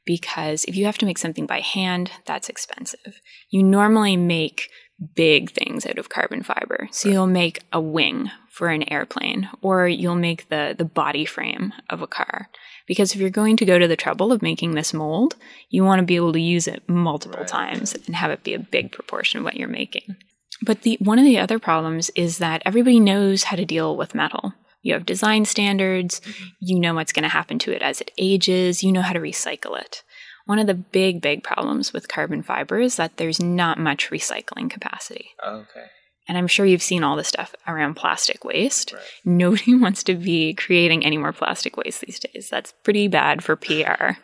because 0.06 0.66
if 0.66 0.76
you 0.76 0.86
have 0.86 0.98
to 1.00 1.06
make 1.06 1.18
something 1.18 1.46
by 1.46 1.60
hand, 1.62 2.12
that's 2.26 2.50
expensive. 2.50 3.20
You 3.50 3.64
normally 3.64 4.18
make 4.18 4.70
big 5.16 5.52
things 5.52 5.86
out 5.86 5.98
of 5.98 6.10
carbon 6.10 6.44
fiber. 6.44 6.88
So 6.92 7.10
you'll 7.10 7.28
make 7.28 7.64
a 7.72 7.82
wing 7.82 8.32
for 8.50 8.68
an 8.68 8.90
airplane 8.92 9.50
or 9.62 9.88
you'll 9.88 10.16
make 10.16 10.50
the 10.50 10.76
the 10.78 10.86
body 10.86 11.26
frame 11.26 11.74
of 11.90 12.02
a 12.02 12.08
car. 12.08 12.50
Because 12.86 13.14
if 13.14 13.20
you're 13.20 13.30
going 13.30 13.58
to 13.58 13.66
go 13.66 13.80
to 13.80 13.88
the 13.88 13.96
trouble 13.96 14.32
of 14.32 14.42
making 14.42 14.76
this 14.76 14.94
mold, 14.94 15.36
you 15.70 15.84
want 15.84 16.00
to 16.00 16.06
be 16.06 16.16
able 16.16 16.34
to 16.34 16.40
use 16.40 16.68
it 16.68 16.88
multiple 16.88 17.40
right. 17.40 17.48
times 17.48 17.96
and 17.96 18.16
have 18.16 18.32
it 18.32 18.44
be 18.44 18.54
a 18.54 18.60
big 18.60 18.92
proportion 18.92 19.40
of 19.40 19.46
what 19.46 19.56
you're 19.56 19.68
making. 19.68 20.16
But 20.62 20.84
the 20.84 20.98
one 21.02 21.20
of 21.20 21.26
the 21.26 21.40
other 21.40 21.60
problems 21.60 22.10
is 22.12 22.38
that 22.38 22.62
everybody 22.66 23.00
knows 23.00 23.44
how 23.44 23.56
to 23.56 23.66
deal 23.66 23.98
with 23.98 24.16
metal. 24.16 24.54
You 24.82 24.94
have 24.94 25.06
design 25.06 25.46
standards, 25.46 26.20
mm-hmm. 26.20 26.44
you 26.60 26.80
know 26.80 26.94
what's 26.94 27.14
going 27.14 27.24
to 27.24 27.30
happen 27.30 27.58
to 27.60 27.72
it 27.72 27.82
as 27.82 28.02
it 28.02 28.12
ages, 28.18 28.84
you 28.84 28.92
know 28.92 29.02
how 29.02 29.14
to 29.14 29.20
recycle 29.20 29.80
it. 29.80 30.04
One 30.46 30.60
of 30.60 30.68
the 30.68 30.74
big, 30.74 31.22
big 31.22 31.44
problems 31.44 31.94
with 31.94 32.08
carbon 32.08 32.44
fiber 32.44 32.80
is 32.80 32.98
that 32.98 33.18
there's 33.18 33.42
not 33.42 33.80
much 33.80 34.10
recycling 34.10 34.70
capacity. 34.70 35.32
Okay. 35.46 35.86
And 36.28 36.38
I'm 36.38 36.48
sure 36.48 36.66
you've 36.66 36.84
seen 36.84 37.04
all 37.04 37.16
the 37.16 37.24
stuff 37.24 37.54
around 37.68 37.96
plastic 37.96 38.44
waste. 38.44 38.94
Right. 38.94 39.02
Nobody 39.26 39.76
wants 39.80 40.04
to 40.04 40.16
be 40.16 40.54
creating 40.54 41.06
any 41.06 41.18
more 41.18 41.34
plastic 41.34 41.78
waste 41.78 42.02
these 42.02 42.20
days. 42.20 42.50
That's 42.50 42.74
pretty 42.84 43.08
bad 43.08 43.44
for 43.44 43.56
PR. 43.56 44.18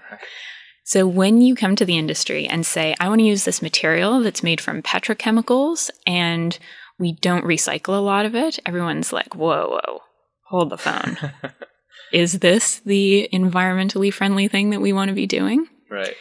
So 0.90 1.06
when 1.06 1.40
you 1.40 1.54
come 1.54 1.76
to 1.76 1.86
the 1.86 2.00
industry 2.00 2.48
and 2.48 2.66
say, 2.66 2.96
I 3.00 3.10
want 3.10 3.20
to 3.20 3.26
use 3.26 3.46
this 3.46 3.62
material 3.62 4.22
that's 4.22 4.42
made 4.42 4.60
from 4.60 4.82
petrochemicals 4.82 5.92
and 6.08 6.58
we 6.98 7.12
don't 7.12 7.46
recycle 7.46 7.90
a 7.90 8.02
lot 8.02 8.26
of 8.26 8.34
it, 8.34 8.58
everyone's 8.66 9.14
like, 9.14 9.36
whoa, 9.36 9.70
whoa, 9.70 10.00
hold 10.48 10.72
the 10.72 10.80
phone. 10.80 11.16
Is 12.12 12.40
this 12.40 12.80
the 12.80 13.30
environmentally 13.32 14.12
friendly 14.12 14.48
thing 14.48 14.72
that 14.72 14.82
we 14.82 14.92
want 14.92 15.10
to 15.10 15.14
be 15.14 15.28
doing? 15.28 15.68
Right. 15.90 16.14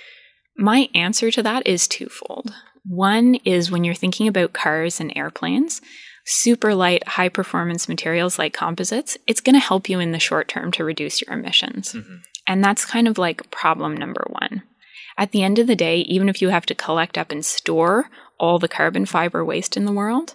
My 0.56 0.88
answer 0.94 1.30
to 1.30 1.42
that 1.42 1.66
is 1.66 1.86
twofold. 1.86 2.52
One 2.84 3.36
is 3.44 3.70
when 3.70 3.84
you're 3.84 3.94
thinking 3.94 4.26
about 4.28 4.52
cars 4.52 4.98
and 4.98 5.12
airplanes, 5.16 5.80
super 6.24 6.74
light, 6.74 7.06
high 7.06 7.28
performance 7.28 7.88
materials 7.88 8.38
like 8.38 8.52
composites, 8.52 9.16
it's 9.26 9.40
going 9.40 9.54
to 9.54 9.60
help 9.60 9.88
you 9.88 10.00
in 10.00 10.12
the 10.12 10.18
short 10.18 10.48
term 10.48 10.72
to 10.72 10.84
reduce 10.84 11.20
your 11.20 11.32
emissions. 11.32 11.92
Mm-hmm. 11.92 12.16
And 12.46 12.64
that's 12.64 12.84
kind 12.84 13.06
of 13.06 13.18
like 13.18 13.50
problem 13.50 13.96
number 13.96 14.26
one. 14.30 14.62
At 15.16 15.32
the 15.32 15.42
end 15.42 15.58
of 15.58 15.66
the 15.66 15.76
day, 15.76 15.98
even 16.00 16.28
if 16.28 16.40
you 16.40 16.48
have 16.48 16.66
to 16.66 16.74
collect 16.74 17.18
up 17.18 17.30
and 17.30 17.44
store 17.44 18.08
all 18.38 18.58
the 18.58 18.68
carbon 18.68 19.04
fiber 19.04 19.44
waste 19.44 19.76
in 19.76 19.84
the 19.84 19.92
world, 19.92 20.34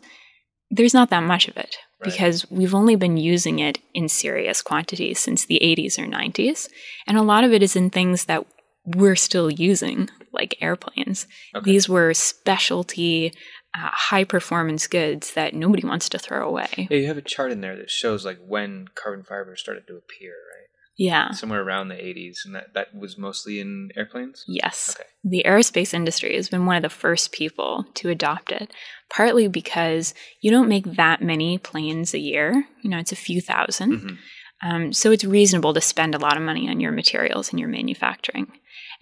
there's 0.69 0.93
not 0.93 1.09
that 1.09 1.23
much 1.23 1.47
of 1.47 1.57
it 1.57 1.77
Right. 1.99 2.11
because 2.11 2.49
we've 2.51 2.75
only 2.75 2.95
been 2.95 3.15
using 3.17 3.59
it 3.59 3.79
in 3.93 4.09
serious 4.09 4.61
quantities 4.61 5.19
since 5.19 5.45
the 5.45 5.59
80s 5.63 5.97
or 5.97 6.05
90s. 6.05 6.67
And 7.07 7.17
a 7.17 7.21
lot 7.21 7.43
of 7.43 7.53
it 7.53 7.63
is 7.63 7.75
in 7.75 7.89
things 7.89 8.25
that 8.25 8.45
we're 8.85 9.15
still 9.15 9.49
using, 9.49 10.09
like 10.31 10.57
airplanes. 10.61 11.27
Okay. 11.55 11.71
These 11.71 11.87
were 11.87 12.13
specialty, 12.13 13.33
uh, 13.75 13.89
high 13.91 14.23
performance 14.23 14.87
goods 14.87 15.33
that 15.33 15.53
nobody 15.53 15.85
wants 15.85 16.09
to 16.09 16.19
throw 16.19 16.47
away. 16.47 16.87
Yeah, 16.89 16.97
you 16.97 17.07
have 17.07 17.17
a 17.17 17.21
chart 17.21 17.51
in 17.51 17.61
there 17.61 17.77
that 17.77 17.89
shows 17.89 18.25
like 18.25 18.39
when 18.45 18.87
carbon 18.95 19.23
fiber 19.23 19.55
started 19.55 19.87
to 19.87 19.95
appear, 19.95 20.31
right? 20.31 20.67
Yeah. 20.95 21.31
Somewhere 21.31 21.63
around 21.63 21.87
the 21.87 21.95
80s, 21.95 22.45
and 22.45 22.53
that, 22.53 22.75
that 22.75 22.93
was 22.93 23.17
mostly 23.17 23.59
in 23.59 23.89
airplanes? 23.97 24.43
Yes. 24.47 24.95
Okay. 24.95 25.09
The 25.23 25.43
aerospace 25.43 25.91
industry 25.91 26.35
has 26.35 26.49
been 26.49 26.67
one 26.67 26.75
of 26.75 26.83
the 26.83 26.89
first 26.89 27.31
people 27.31 27.85
to 27.95 28.09
adopt 28.09 28.51
it, 28.51 28.71
partly 29.09 29.47
because 29.47 30.13
you 30.41 30.51
don't 30.51 30.69
make 30.69 30.85
that 30.95 31.21
many 31.21 31.57
planes 31.57 32.13
a 32.13 32.19
year. 32.19 32.67
You 32.83 32.91
know, 32.91 32.99
it's 32.99 33.11
a 33.11 33.15
few 33.15 33.41
1000 33.41 33.91
Mhm. 33.91 34.17
Um, 34.63 34.93
so 34.93 35.11
it's 35.11 35.25
reasonable 35.25 35.73
to 35.73 35.81
spend 35.81 36.15
a 36.15 36.19
lot 36.19 36.37
of 36.37 36.43
money 36.43 36.69
on 36.69 36.79
your 36.79 36.91
materials 36.91 37.49
and 37.49 37.59
your 37.59 37.69
manufacturing. 37.69 38.47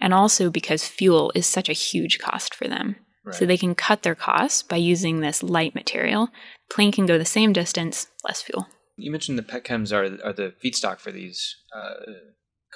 And 0.00 0.12
also 0.12 0.50
because 0.50 0.86
fuel 0.86 1.30
is 1.34 1.46
such 1.46 1.68
a 1.68 1.74
huge 1.74 2.18
cost 2.18 2.54
for 2.54 2.66
them. 2.66 2.96
Right. 3.24 3.34
So 3.36 3.46
they 3.46 3.56
can 3.56 3.76
cut 3.76 4.02
their 4.02 4.16
costs 4.16 4.64
by 4.64 4.76
using 4.76 5.20
this 5.20 5.42
light 5.42 5.74
material. 5.76 6.28
Plane 6.68 6.90
can 6.90 7.06
go 7.06 7.18
the 7.18 7.24
same 7.24 7.52
distance, 7.52 8.08
less 8.24 8.42
fuel. 8.42 8.66
You 8.96 9.12
mentioned 9.12 9.38
the 9.38 9.44
pet 9.44 9.64
chems 9.64 9.92
are, 9.92 10.26
are 10.26 10.32
the 10.32 10.54
feedstock 10.64 10.98
for 10.98 11.12
these 11.12 11.56
uh, 11.74 11.94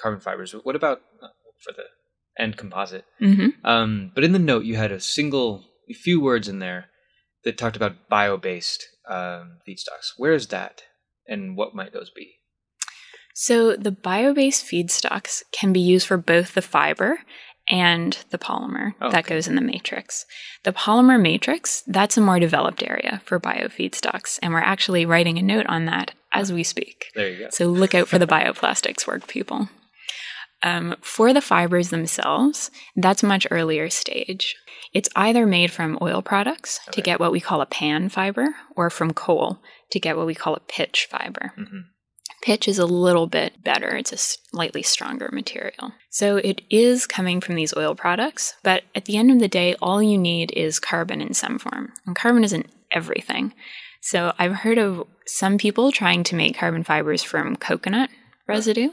carbon 0.01 0.21
fibers. 0.21 0.53
What 0.63 0.77
about 0.77 1.01
uh, 1.21 1.27
for 1.61 1.73
the 1.73 1.83
end 2.41 2.55
composite? 2.55 3.03
hmm 3.19 3.49
Um, 3.65 4.11
but 4.15 4.23
in 4.23 4.31
the 4.31 4.39
note, 4.39 4.63
you 4.63 4.77
had 4.77 4.93
a 4.93 5.01
single, 5.01 5.65
a 5.89 5.93
few 5.93 6.21
words 6.21 6.47
in 6.47 6.59
there 6.59 6.85
that 7.43 7.57
talked 7.57 7.75
about 7.75 8.07
bio-based 8.09 8.87
um, 9.09 9.57
feedstocks. 9.67 10.13
Where 10.15 10.33
is 10.33 10.47
that, 10.47 10.83
and 11.27 11.57
what 11.57 11.75
might 11.75 11.91
those 11.91 12.09
be? 12.09 12.36
So 13.39 13.75
the 13.75 13.91
bio-based 13.91 14.65
feedstocks 14.65 15.43
can 15.51 15.71
be 15.71 15.79
used 15.79 16.07
for 16.07 16.17
both 16.17 16.55
the 16.55 16.61
fiber 16.63 17.19
and 17.69 18.17
the 18.31 18.39
polymer 18.39 18.93
Oh, 18.99 19.11
that 19.11 19.25
okay. 19.25 19.35
goes 19.35 19.47
in 19.47 19.53
the 19.53 19.61
matrix. 19.61 20.25
The 20.63 20.73
polymer 20.73 21.21
matrix, 21.21 21.83
that's 21.85 22.17
a 22.17 22.21
more 22.21 22.39
developed 22.39 22.81
area 22.81 23.21
for 23.25 23.39
biofeedstocks, 23.39 24.39
and 24.41 24.53
we're 24.53 24.59
actually 24.59 25.05
writing 25.05 25.37
a 25.37 25.43
note 25.43 25.67
on 25.67 25.85
that 25.85 26.13
as 26.33 26.51
we 26.51 26.63
speak. 26.63 27.11
There 27.13 27.29
you 27.29 27.37
go. 27.37 27.47
So 27.51 27.67
look 27.67 27.93
out 27.93 28.07
for 28.07 28.17
the 28.17 28.25
bioplastics 28.25 29.05
work, 29.05 29.27
people. 29.27 29.69
Um, 30.63 30.95
for 31.01 31.31
the 31.31 31.41
fibers 31.41 31.89
themselves, 31.91 32.71
that's 32.95 33.21
much 33.21 33.45
earlier 33.51 33.91
stage. 33.91 34.55
It's 34.95 35.09
either 35.15 35.45
made 35.45 35.71
from 35.71 35.99
oil 36.01 36.23
products 36.23 36.79
to 36.91 37.03
get 37.03 37.19
what 37.19 37.31
we 37.31 37.39
call 37.39 37.61
a 37.61 37.67
pan 37.67 38.09
fiber, 38.09 38.55
or 38.75 38.89
from 38.89 39.13
coal 39.13 39.59
to 39.91 39.99
get 39.99 40.17
what 40.17 40.25
we 40.25 40.33
call 40.33 40.55
a 40.55 40.59
pitch 40.61 41.07
fiber. 41.11 41.53
Mhm. 41.55 41.83
Pitch 42.41 42.67
is 42.67 42.79
a 42.79 42.85
little 42.85 43.27
bit 43.27 43.63
better, 43.63 43.95
it's 43.95 44.13
a 44.13 44.17
slightly 44.17 44.83
stronger 44.83 45.29
material. 45.31 45.93
So 46.09 46.37
it 46.37 46.61
is 46.69 47.07
coming 47.07 47.41
from 47.41 47.55
these 47.55 47.75
oil 47.75 47.95
products, 47.95 48.55
but 48.63 48.83
at 48.95 49.05
the 49.05 49.17
end 49.17 49.31
of 49.31 49.39
the 49.39 49.47
day, 49.47 49.75
all 49.81 50.01
you 50.01 50.17
need 50.17 50.51
is 50.51 50.79
carbon 50.79 51.19
in 51.19 51.33
some 51.33 51.59
form. 51.59 51.93
And 52.05 52.15
carbon 52.15 52.43
isn't 52.43 52.67
everything. 52.91 53.53
So 54.01 54.33
I've 54.37 54.53
heard 54.53 54.77
of 54.77 55.05
some 55.25 55.57
people 55.57 55.91
trying 55.91 56.23
to 56.25 56.35
make 56.35 56.57
carbon 56.57 56.83
fibers 56.83 57.23
from 57.23 57.55
coconut 57.55 58.09
residue, 58.47 58.89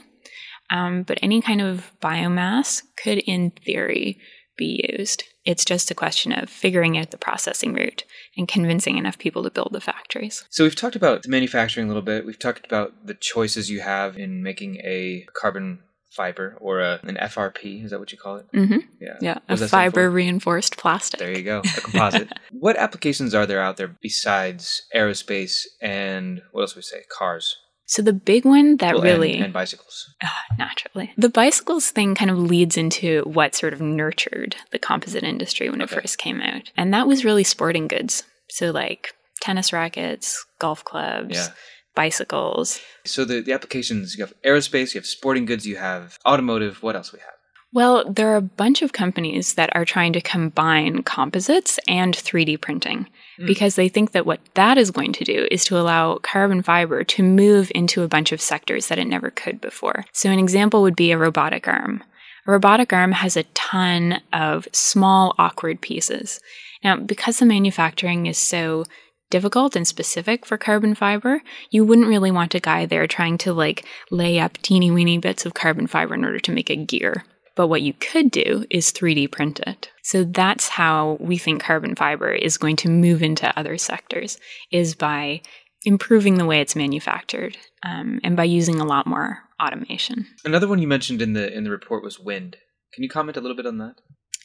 um, 0.69 1.03
but 1.03 1.19
any 1.21 1.41
kind 1.41 1.61
of 1.61 1.91
biomass 2.01 2.81
could, 2.97 3.19
in 3.19 3.51
theory, 3.51 4.19
be 4.57 4.85
used. 4.97 5.23
It's 5.43 5.65
just 5.65 5.91
a 5.91 5.95
question 5.95 6.31
of 6.31 6.49
figuring 6.49 6.97
out 6.97 7.11
the 7.11 7.17
processing 7.17 7.73
route 7.73 8.03
and 8.35 8.47
convincing 8.47 8.97
enough 8.97 9.17
people 9.17 9.43
to 9.43 9.51
build 9.51 9.69
the 9.71 9.81
factories. 9.81 10.43
So 10.49 10.63
we've 10.63 10.75
talked 10.75 10.95
about 10.95 11.23
the 11.23 11.29
manufacturing 11.29 11.85
a 11.85 11.89
little 11.89 12.01
bit. 12.01 12.25
We've 12.25 12.39
talked 12.39 12.65
about 12.65 13.05
the 13.05 13.13
choices 13.13 13.69
you 13.69 13.81
have 13.81 14.17
in 14.17 14.41
making 14.43 14.77
a 14.77 15.27
carbon 15.33 15.79
fiber 16.15 16.57
or 16.61 16.79
a, 16.79 16.99
an 17.03 17.17
FRP. 17.21 17.83
Is 17.83 17.91
that 17.91 17.99
what 17.99 18.11
you 18.11 18.17
call 18.17 18.37
it? 18.37 18.47
hmm 18.53 18.77
Yeah. 18.99 19.17
Yeah, 19.21 19.37
a 19.47 19.51
does 19.51 19.59
that 19.59 19.67
stand 19.67 19.93
for? 19.93 19.99
fiber 19.99 20.09
reinforced 20.09 20.77
plastic. 20.77 21.19
There 21.19 21.37
you 21.37 21.43
go, 21.43 21.59
a 21.59 21.81
composite. 21.81 22.31
what 22.51 22.77
applications 22.77 23.35
are 23.35 23.45
there 23.45 23.61
out 23.61 23.77
there 23.77 23.95
besides 24.01 24.83
aerospace 24.95 25.65
and 25.81 26.41
what 26.51 26.61
else 26.61 26.75
we 26.75 26.81
say? 26.81 27.03
Cars, 27.09 27.57
So 27.87 28.01
the 28.01 28.13
big 28.13 28.45
one 28.45 28.77
that 28.77 28.95
Well, 28.95 29.03
really 29.03 29.39
and, 29.39 29.53
bicycles. 29.53 30.11
Ah, 30.23 30.43
naturally. 30.57 31.13
The 31.17 31.29
bicycles 31.29 31.91
thing 31.91 32.15
kind 32.15 32.31
of 32.31 32.37
leads 32.37 32.77
into 32.77 33.21
what 33.25 33.53
sort 33.55 33.73
of 33.73 33.81
nurtured 33.81 34.55
the 34.71 34.79
composite 34.79 35.23
industry 35.23 35.69
when 35.69 35.81
it 35.81 35.89
first 35.89 36.17
came 36.17 36.41
out. 36.41 36.71
And 36.75 36.93
that 36.93 37.07
was 37.07 37.23
really 37.23 37.43
sporting 37.43 37.87
goods. 37.87 38.23
So, 38.49 38.71
like 38.71 39.13
tennis 39.41 39.71
rackets, 39.71 40.43
golf 40.59 40.83
clubs, 40.83 41.35
Yeah. 41.35 41.47
bicycles. 41.95 42.79
So 43.05 43.23
the, 43.25 43.41
the 43.41 43.53
applications 43.53 44.15
you 44.17 44.23
have 44.23 44.33
aerospace, 44.43 44.93
you 44.93 44.99
have 44.99 45.05
sporting 45.05 45.45
goods, 45.45 45.65
you 45.67 45.77
have 45.77 46.17
automotive. 46.25 46.81
What 46.83 46.95
else 46.95 47.13
we 47.13 47.19
have? 47.19 47.29
Well, 47.75 48.09
there 48.09 48.31
are 48.31 48.37
a 48.37 48.41
bunch 48.41 48.81
of 48.81 48.93
companies 48.93 49.55
that 49.55 49.69
are 49.75 49.83
trying 49.83 50.13
to 50.13 50.21
combine 50.21 51.03
composites 51.03 51.77
and 51.89 52.15
3D 52.15 52.55
printing 52.55 53.07
Mm. 53.37 53.47
because 53.47 53.75
they 53.75 53.89
think 53.89 54.13
that 54.13 54.25
what 54.25 54.39
that 54.53 54.77
is 54.77 54.91
going 54.91 55.11
to 55.11 55.25
do 55.25 55.45
is 55.51 55.65
to 55.65 55.77
allow 55.77 56.15
carbon 56.19 56.61
fiber 56.61 57.03
to 57.03 57.21
move 57.21 57.69
into 57.75 58.01
a 58.01 58.07
bunch 58.07 58.31
of 58.31 58.39
sectors 58.39 58.87
that 58.87 58.97
it 58.97 59.07
never 59.07 59.29
could 59.29 59.59
before. 59.59 60.05
So, 60.13 60.31
an 60.31 60.39
example 60.39 60.81
would 60.83 60.95
be 60.95 61.11
a 61.11 61.17
robotic 61.17 61.67
arm. 61.67 62.01
A 62.47 62.51
robotic 62.53 62.93
arm 62.93 63.11
has 63.11 63.35
a 63.35 63.43
ton 63.55 64.21
of 64.31 64.69
small, 64.71 65.35
awkward 65.37 65.81
pieces. 65.81 66.39
Now, 66.81 66.95
because 66.95 67.39
the 67.39 67.45
manufacturing 67.45 68.25
is 68.25 68.37
so 68.37 68.85
difficult 69.29 69.75
and 69.75 69.85
specific 69.85 70.45
for 70.45 70.57
carbon 70.57 70.95
fiber, 70.95 71.41
you 71.71 71.83
wouldn't 71.83 72.07
really 72.07 72.31
want 72.31 72.55
a 72.55 72.61
guy 72.61 72.85
there 72.85 73.05
trying 73.05 73.37
to 73.39 73.51
like 73.51 73.83
lay 74.11 74.39
up 74.39 74.57
teeny 74.59 74.91
weeny 74.91 75.17
bits 75.17 75.45
of 75.45 75.55
carbon 75.55 75.87
fiber 75.87 76.13
in 76.13 76.23
order 76.23 76.39
to 76.39 76.53
make 76.53 76.69
a 76.69 76.77
gear. 76.77 77.25
But 77.55 77.67
what 77.67 77.81
you 77.81 77.93
could 77.93 78.31
do 78.31 78.65
is 78.69 78.91
3D 78.91 79.31
print 79.31 79.59
it. 79.65 79.91
So 80.03 80.23
that's 80.23 80.67
how 80.67 81.17
we 81.19 81.37
think 81.37 81.63
carbon 81.63 81.95
fiber 81.95 82.31
is 82.31 82.57
going 82.57 82.75
to 82.77 82.89
move 82.89 83.23
into 83.23 83.57
other 83.57 83.77
sectors, 83.77 84.37
is 84.71 84.93
by 84.95 85.41
improving 85.85 86.37
the 86.37 86.45
way 86.45 86.59
it's 86.59 86.75
manufactured 86.75 87.57
um, 87.83 88.19
and 88.23 88.35
by 88.35 88.43
using 88.43 88.79
a 88.79 88.85
lot 88.85 89.07
more 89.07 89.39
automation. 89.61 90.25
Another 90.43 90.67
one 90.67 90.79
you 90.79 90.87
mentioned 90.87 91.21
in 91.21 91.33
the 91.33 91.51
in 91.55 91.63
the 91.63 91.71
report 91.71 92.03
was 92.03 92.19
wind. 92.19 92.57
Can 92.93 93.03
you 93.03 93.09
comment 93.09 93.37
a 93.37 93.41
little 93.41 93.55
bit 93.55 93.65
on 93.65 93.77
that? 93.77 93.95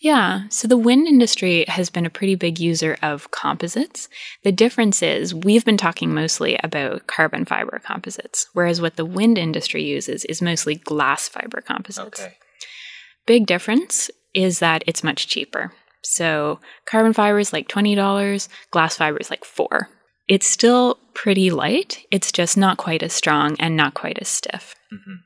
Yeah, 0.00 0.48
so 0.48 0.66
the 0.66 0.78
wind 0.78 1.06
industry 1.06 1.66
has 1.68 1.90
been 1.90 2.06
a 2.06 2.10
pretty 2.10 2.34
big 2.34 2.58
user 2.58 2.96
of 3.02 3.30
composites. 3.32 4.08
The 4.44 4.52
difference 4.52 5.02
is 5.02 5.34
we've 5.34 5.64
been 5.64 5.76
talking 5.76 6.14
mostly 6.14 6.58
about 6.64 7.06
carbon 7.06 7.44
fiber 7.44 7.78
composites, 7.84 8.46
whereas 8.54 8.80
what 8.80 8.96
the 8.96 9.04
wind 9.04 9.36
industry 9.36 9.84
uses 9.84 10.24
is 10.24 10.40
mostly 10.40 10.76
glass 10.76 11.28
fiber 11.28 11.60
composites. 11.60 12.20
Okay. 12.20 12.34
Big 13.30 13.46
difference 13.46 14.10
is 14.34 14.58
that 14.58 14.82
it's 14.88 15.04
much 15.04 15.28
cheaper. 15.28 15.72
So 16.02 16.58
carbon 16.84 17.12
fiber 17.12 17.38
is 17.38 17.52
like 17.52 17.68
$20, 17.68 18.48
glass 18.72 18.96
fiber 18.96 19.18
is 19.18 19.30
like 19.30 19.44
4. 19.44 19.88
It's 20.26 20.48
still 20.48 20.98
pretty 21.14 21.52
light, 21.52 22.04
it's 22.10 22.32
just 22.32 22.56
not 22.56 22.76
quite 22.76 23.04
as 23.04 23.12
strong 23.12 23.54
and 23.60 23.76
not 23.76 23.94
quite 23.94 24.18
as 24.18 24.26
stiff. 24.26 24.74
hmm 24.90 25.18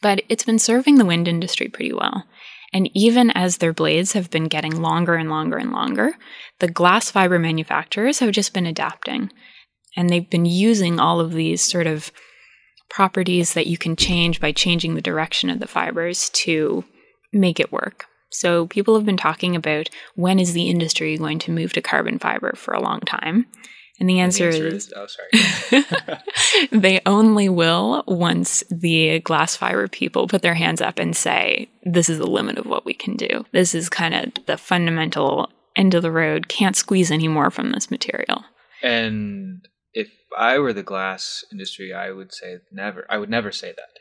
But 0.00 0.22
it's 0.30 0.42
been 0.42 0.58
serving 0.58 0.96
the 0.96 1.04
wind 1.04 1.28
industry 1.28 1.68
pretty 1.68 1.92
well. 1.92 2.24
And 2.72 2.88
even 2.94 3.30
as 3.32 3.58
their 3.58 3.74
blades 3.74 4.14
have 4.14 4.30
been 4.30 4.48
getting 4.48 4.80
longer 4.80 5.16
and 5.16 5.28
longer 5.28 5.58
and 5.58 5.70
longer, 5.70 6.12
the 6.60 6.68
glass 6.68 7.10
fiber 7.10 7.38
manufacturers 7.38 8.20
have 8.20 8.32
just 8.32 8.54
been 8.54 8.64
adapting. 8.64 9.30
And 9.98 10.08
they've 10.08 10.30
been 10.30 10.46
using 10.46 10.98
all 10.98 11.20
of 11.20 11.32
these 11.32 11.60
sort 11.60 11.86
of 11.86 12.10
properties 12.88 13.52
that 13.52 13.66
you 13.66 13.76
can 13.76 13.96
change 13.96 14.40
by 14.40 14.50
changing 14.50 14.94
the 14.94 15.02
direction 15.02 15.50
of 15.50 15.60
the 15.60 15.68
fibers 15.68 16.30
to 16.30 16.86
make 17.32 17.60
it 17.60 17.72
work. 17.72 18.06
So 18.30 18.66
people 18.66 18.94
have 18.94 19.04
been 19.06 19.16
talking 19.16 19.56
about 19.56 19.90
when 20.14 20.38
is 20.38 20.52
the 20.52 20.68
industry 20.68 21.16
going 21.16 21.38
to 21.40 21.50
move 21.50 21.72
to 21.72 21.82
carbon 21.82 22.18
fiber 22.18 22.52
for 22.56 22.72
a 22.74 22.80
long 22.80 23.00
time. 23.00 23.46
And 23.98 24.08
the 24.08 24.20
answer, 24.20 24.50
The 24.50 24.56
answer 24.56 24.76
is, 24.76 24.86
is- 24.86 24.92
oh, 24.96 25.06
sorry. 25.06 25.84
they 26.72 27.00
only 27.06 27.48
will 27.48 28.02
once 28.06 28.62
the 28.70 29.20
glass 29.20 29.56
fiber 29.56 29.88
people 29.88 30.26
put 30.28 30.42
their 30.42 30.54
hands 30.54 30.80
up 30.80 30.98
and 30.98 31.14
say, 31.16 31.68
this 31.84 32.08
is 32.08 32.18
the 32.18 32.26
limit 32.26 32.56
of 32.56 32.66
what 32.66 32.86
we 32.86 32.94
can 32.94 33.16
do. 33.16 33.44
This 33.52 33.74
is 33.74 33.88
kind 33.88 34.14
of 34.14 34.46
the 34.46 34.56
fundamental 34.56 35.50
end 35.76 35.94
of 35.94 36.02
the 36.02 36.10
road. 36.10 36.48
Can't 36.48 36.76
squeeze 36.76 37.10
any 37.10 37.28
more 37.28 37.50
from 37.50 37.72
this 37.72 37.90
material. 37.90 38.44
and 38.82 39.66
if 39.92 40.08
I 40.38 40.58
were 40.60 40.72
the 40.72 40.84
glass 40.84 41.44
industry, 41.52 41.92
I 41.92 42.12
would 42.12 42.32
say 42.32 42.58
never. 42.72 43.04
I 43.10 43.18
would 43.18 43.28
never 43.28 43.50
say 43.50 43.72
that. 43.72 43.99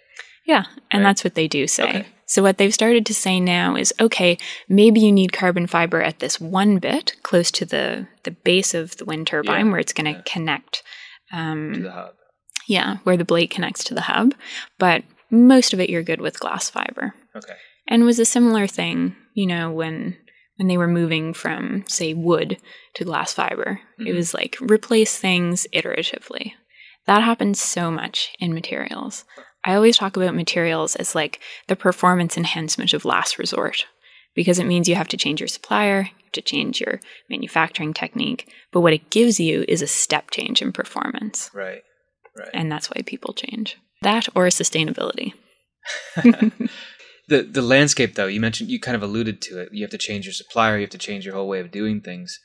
Yeah, 0.49 0.65
and 0.91 1.03
Right. 1.03 1.09
that's 1.09 1.23
what 1.23 1.35
they 1.35 1.47
do 1.47 1.67
say. 1.67 1.83
Okay. 1.89 2.05
So 2.25 2.41
what 2.43 2.57
they've 2.57 2.73
started 2.73 3.05
to 3.07 3.13
say 3.13 3.39
now 3.39 3.75
is 3.75 3.93
okay, 3.99 4.37
maybe 4.67 4.99
you 4.99 5.11
need 5.11 5.31
carbon 5.31 5.67
fiber 5.67 6.01
at 6.01 6.19
this 6.19 6.39
one 6.39 6.79
bit 6.79 7.15
close 7.23 7.51
to 7.51 7.65
the 7.65 8.07
the 8.23 8.31
base 8.31 8.73
of 8.73 8.97
the 8.97 9.05
wind 9.05 9.27
turbine 9.27 9.65
Yeah, 9.65 9.71
where 9.71 9.79
it's 9.79 9.93
going 9.93 10.05
to 10.13 10.19
yeah. 10.19 10.33
connect 10.33 10.83
um 11.31 11.73
To 11.75 11.81
the 11.81 11.91
hub. 11.91 12.13
yeah, 12.67 12.97
where 13.05 13.17
the 13.17 13.25
blade 13.31 13.51
connects 13.55 13.83
to 13.85 13.93
the 13.93 14.07
hub, 14.13 14.33
but 14.79 15.03
most 15.31 15.73
of 15.73 15.79
it 15.79 15.89
you're 15.91 16.03
good 16.11 16.21
with 16.21 16.39
glass 16.39 16.69
fiber. 16.69 17.13
Okay. 17.35 17.53
And 17.87 18.03
was 18.05 18.19
a 18.19 18.25
similar 18.35 18.65
thing, 18.67 19.15
you 19.35 19.45
know, 19.47 19.71
when 19.71 20.17
when 20.57 20.67
they 20.67 20.77
were 20.77 20.87
moving 21.01 21.33
from 21.33 21.83
say 21.87 22.13
wood 22.13 22.57
to 22.95 23.05
glass 23.05 23.33
fiber. 23.33 23.81
It 23.99 24.07
Mhm. 24.13 24.15
was 24.15 24.33
like 24.33 24.57
replace 24.59 25.17
things 25.17 25.65
iteratively. 25.73 26.53
That 27.05 27.23
happens 27.23 27.61
so 27.61 27.89
much 27.89 28.17
in 28.39 28.53
materials. 28.53 29.23
I 29.65 29.75
always 29.75 29.97
talk 29.97 30.15
about 30.15 30.35
materials 30.35 30.95
as 30.95 31.15
like 31.15 31.39
the 31.67 31.75
performance 31.75 32.37
enhancement 32.37 32.93
of 32.93 33.05
last 33.05 33.37
resort 33.37 33.85
because 34.35 34.59
it 34.59 34.65
means 34.65 34.87
you 34.87 34.95
have 34.95 35.07
to 35.09 35.17
change 35.17 35.41
your 35.41 35.47
supplier, 35.47 36.01
you 36.01 36.23
have 36.23 36.31
to 36.33 36.41
change 36.41 36.79
your 36.79 36.99
manufacturing 37.29 37.93
technique, 37.93 38.51
but 38.71 38.81
what 38.81 38.93
it 38.93 39.09
gives 39.09 39.39
you 39.39 39.65
is 39.67 39.81
a 39.81 39.87
step 39.87 40.31
change 40.31 40.61
in 40.61 40.71
performance. 40.71 41.49
Right. 41.53 41.81
Right. 42.37 42.49
And 42.53 42.71
that's 42.71 42.89
why 42.89 43.01
people 43.05 43.33
change. 43.33 43.77
That 44.01 44.29
or 44.33 44.47
sustainability. 44.47 45.33
the 47.29 47.43
the 47.43 47.61
landscape 47.61 48.15
though 48.15 48.27
you 48.27 48.41
mentioned 48.41 48.69
you 48.69 48.79
kind 48.79 48.95
of 48.95 49.03
alluded 49.03 49.41
to 49.41 49.59
it 49.59 49.69
you 49.71 49.83
have 49.83 49.91
to 49.91 49.97
change 49.97 50.25
your 50.25 50.33
supplier 50.33 50.75
you 50.75 50.81
have 50.81 50.89
to 50.89 50.97
change 50.97 51.25
your 51.25 51.33
whole 51.33 51.47
way 51.47 51.59
of 51.59 51.71
doing 51.71 52.01
things 52.01 52.39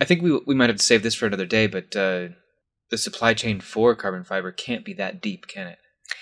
i 0.00 0.04
think 0.04 0.22
we 0.22 0.40
we 0.46 0.54
might 0.54 0.70
have 0.70 0.78
to 0.78 0.84
save 0.84 1.02
this 1.02 1.14
for 1.14 1.26
another 1.26 1.46
day 1.46 1.66
but 1.66 1.94
uh, 1.94 2.28
the 2.90 2.98
supply 2.98 3.34
chain 3.34 3.60
for 3.60 3.94
carbon 3.94 4.24
fiber 4.24 4.50
can't 4.50 4.84
be 4.84 4.94
that 4.94 5.20
deep 5.20 5.46
can 5.46 5.66
it 5.66 5.78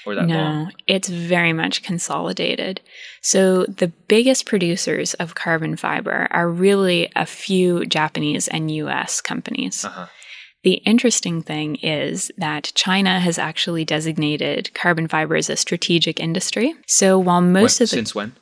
or 0.07 0.15
that 0.15 0.27
no, 0.27 0.35
long 0.37 0.73
it's 0.87 1.09
very 1.09 1.53
much 1.53 1.83
consolidated. 1.83 2.81
So 3.23 3.65
the 3.67 3.89
biggest 4.09 4.47
producers 4.47 5.15
of 5.15 5.35
carbon 5.35 5.77
fiber 5.77 6.29
are 6.31 6.49
really 6.51 7.11
a 7.17 7.27
few 7.27 7.85
Japanese 7.87 8.49
and 8.49 8.71
US 8.71 9.21
companies. 9.21 9.85
uh-huh 9.85 10.07
The 10.65 10.75
interesting 10.85 11.41
thing 11.43 11.77
is 11.77 12.31
that 12.37 12.73
China 12.75 13.21
has 13.21 13.39
actually 13.39 13.85
designated 13.85 14.75
carbon 14.75 15.07
fiber 15.09 15.37
as 15.37 15.49
a 15.51 15.57
strategic 15.57 16.19
industry. 16.21 16.75
So 16.87 17.19
while 17.19 17.41
most 17.41 17.79
When- 17.79 17.85
of 17.85 17.91
the 17.91 17.97
since 17.97 18.15
when 18.15 18.33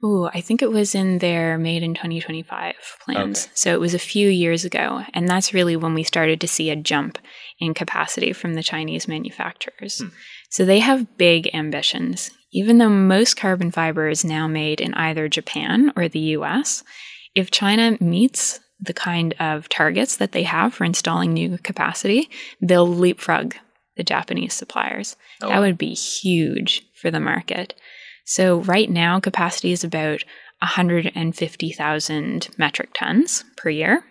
Oh, 0.00 0.30
I 0.32 0.40
think 0.40 0.62
it 0.62 0.70
was 0.70 0.94
in 0.94 1.18
their 1.18 1.58
Made 1.58 1.82
in 1.82 1.92
2025 1.92 2.74
plans. 3.04 3.44
Okay. 3.44 3.50
So 3.54 3.74
it 3.74 3.80
was 3.80 3.94
a 3.94 3.98
few 3.98 4.28
years 4.28 4.64
ago. 4.64 5.04
And 5.12 5.26
that's 5.26 5.52
really 5.52 5.74
when 5.76 5.92
we 5.92 6.04
started 6.04 6.40
to 6.40 6.46
see 6.46 6.70
a 6.70 6.76
jump 6.76 7.18
in 7.58 7.74
capacity 7.74 8.32
from 8.32 8.54
the 8.54 8.62
Chinese 8.62 9.08
manufacturers. 9.08 9.98
Hmm. 9.98 10.08
So 10.48 10.64
they 10.64 10.78
have 10.80 11.16
big 11.16 11.50
ambitions. 11.54 12.30
Even 12.52 12.78
though 12.78 12.88
most 12.88 13.36
carbon 13.36 13.70
fiber 13.70 14.08
is 14.08 14.24
now 14.24 14.48
made 14.48 14.80
in 14.80 14.94
either 14.94 15.28
Japan 15.28 15.92
or 15.96 16.08
the 16.08 16.18
US, 16.36 16.82
if 17.34 17.50
China 17.50 17.98
meets 18.00 18.60
the 18.80 18.94
kind 18.94 19.34
of 19.40 19.68
targets 19.68 20.16
that 20.16 20.32
they 20.32 20.44
have 20.44 20.72
for 20.72 20.84
installing 20.84 21.32
new 21.32 21.58
capacity, 21.58 22.30
they'll 22.60 22.88
leapfrog 22.88 23.54
the 23.96 24.04
Japanese 24.04 24.54
suppliers. 24.54 25.16
Oh, 25.42 25.48
that 25.48 25.58
would 25.58 25.76
be 25.76 25.92
huge 25.92 26.84
for 26.94 27.10
the 27.10 27.20
market. 27.20 27.74
So 28.24 28.60
right 28.62 28.88
now, 28.88 29.20
capacity 29.20 29.72
is 29.72 29.84
about 29.84 30.22
150,000 30.60 32.48
metric 32.56 32.90
tons 32.94 33.44
per 33.56 33.70
year. 33.70 34.04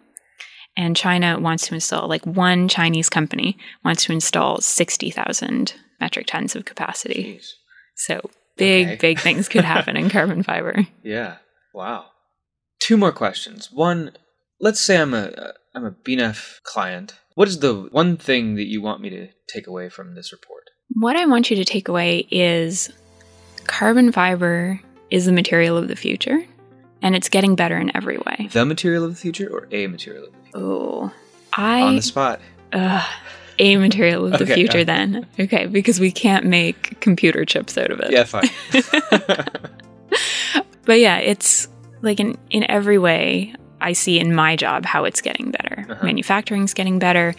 And 0.76 0.96
China 0.96 1.40
wants 1.40 1.68
to 1.68 1.74
install, 1.74 2.08
like 2.08 2.26
one 2.26 2.68
Chinese 2.68 3.10
company 3.10 3.58
wants 3.84 4.06
to 4.06 4.12
install 4.12 4.62
60,000 4.62 5.74
metric 6.00 6.28
tons 6.28 6.56
of 6.56 6.66
capacity. 6.66 7.40
Jeez. 7.40 7.52
So 7.96 8.30
big, 8.56 8.88
Okay. 8.88 8.96
big 8.96 9.20
things 9.20 9.48
could 9.50 9.64
happen 9.76 9.98
in 9.98 10.10
carbon 10.10 10.44
fiber. 10.44 10.86
yeah 11.04 11.38
wow 11.74 12.06
two 12.80 12.98
more 12.98 13.12
questions 13.12 13.72
one 13.72 14.12
let's 14.60 14.80
say 14.82 14.98
i'm 15.00 15.14
a 15.14 15.54
i'm 15.76 15.86
a 15.86 15.92
bnef 15.92 16.62
client 16.64 17.14
what 17.36 17.48
is 17.48 17.60
the 17.60 17.74
one 17.92 18.18
thing 18.18 18.56
that 18.56 18.66
you 18.66 18.82
want 18.82 19.00
me 19.02 19.10
to 19.12 19.28
take 19.48 19.68
away 19.68 19.90
from 19.90 20.16
this 20.16 20.32
report 20.32 20.64
What 20.96 21.16
I 21.16 21.26
want 21.28 21.50
you 21.52 21.56
to 21.58 21.66
take 21.66 21.88
away 21.88 22.26
is 22.32 22.90
carbon 23.66 24.12
fiber 24.12 24.80
is 25.12 25.26
the 25.26 25.32
material 25.32 25.78
of 25.78 25.88
the 25.88 25.96
future, 25.96 26.44
and 27.02 27.16
it's 27.16 27.30
getting 27.30 27.56
better 27.56 27.78
in 27.78 27.96
every 27.96 28.18
way. 28.18 28.50
the 28.52 28.66
material 28.66 29.04
of 29.04 29.12
the 29.12 29.16
future 29.20 29.48
or 29.52 29.68
a 29.72 29.86
material 29.88 30.26
of 30.26 30.32
the 30.34 30.38
future 30.44 30.58
Oh, 30.58 31.12
I 31.54 31.82
on 31.82 31.96
the 31.98 32.02
spot 32.02 32.40
Ugh, 32.74 33.08
a 33.60 33.78
material 33.78 34.26
of 34.26 34.40
the 34.40 34.44
Okay, 34.46 34.54
future 34.56 34.80
yeah. 34.80 34.84
then. 34.84 35.28
Okay, 35.40 35.66
because 35.66 36.00
we 36.00 36.12
can't 36.12 36.46
make 36.46 37.00
computer 37.00 37.46
chips 37.46 37.78
out 37.78 37.92
of 37.92 38.00
it. 38.00 38.12
yeah 38.12 38.24
fine 38.24 38.50
But 40.86 41.00
yeah, 41.00 41.18
it's 41.18 41.68
like 42.02 42.20
in, 42.20 42.38
in 42.50 42.70
every 42.72 42.98
way, 42.98 43.54
I 43.82 43.92
see 43.94 44.20
in 44.20 44.34
my 44.34 44.56
job 44.56 44.86
how 44.86 45.04
it's 45.04 45.20
getting 45.20 45.52
better. 45.52 45.86
Uh-huh. 45.90 46.06
Manufacturing's 46.06 46.74
getting 46.74 46.98
better. 46.98 47.36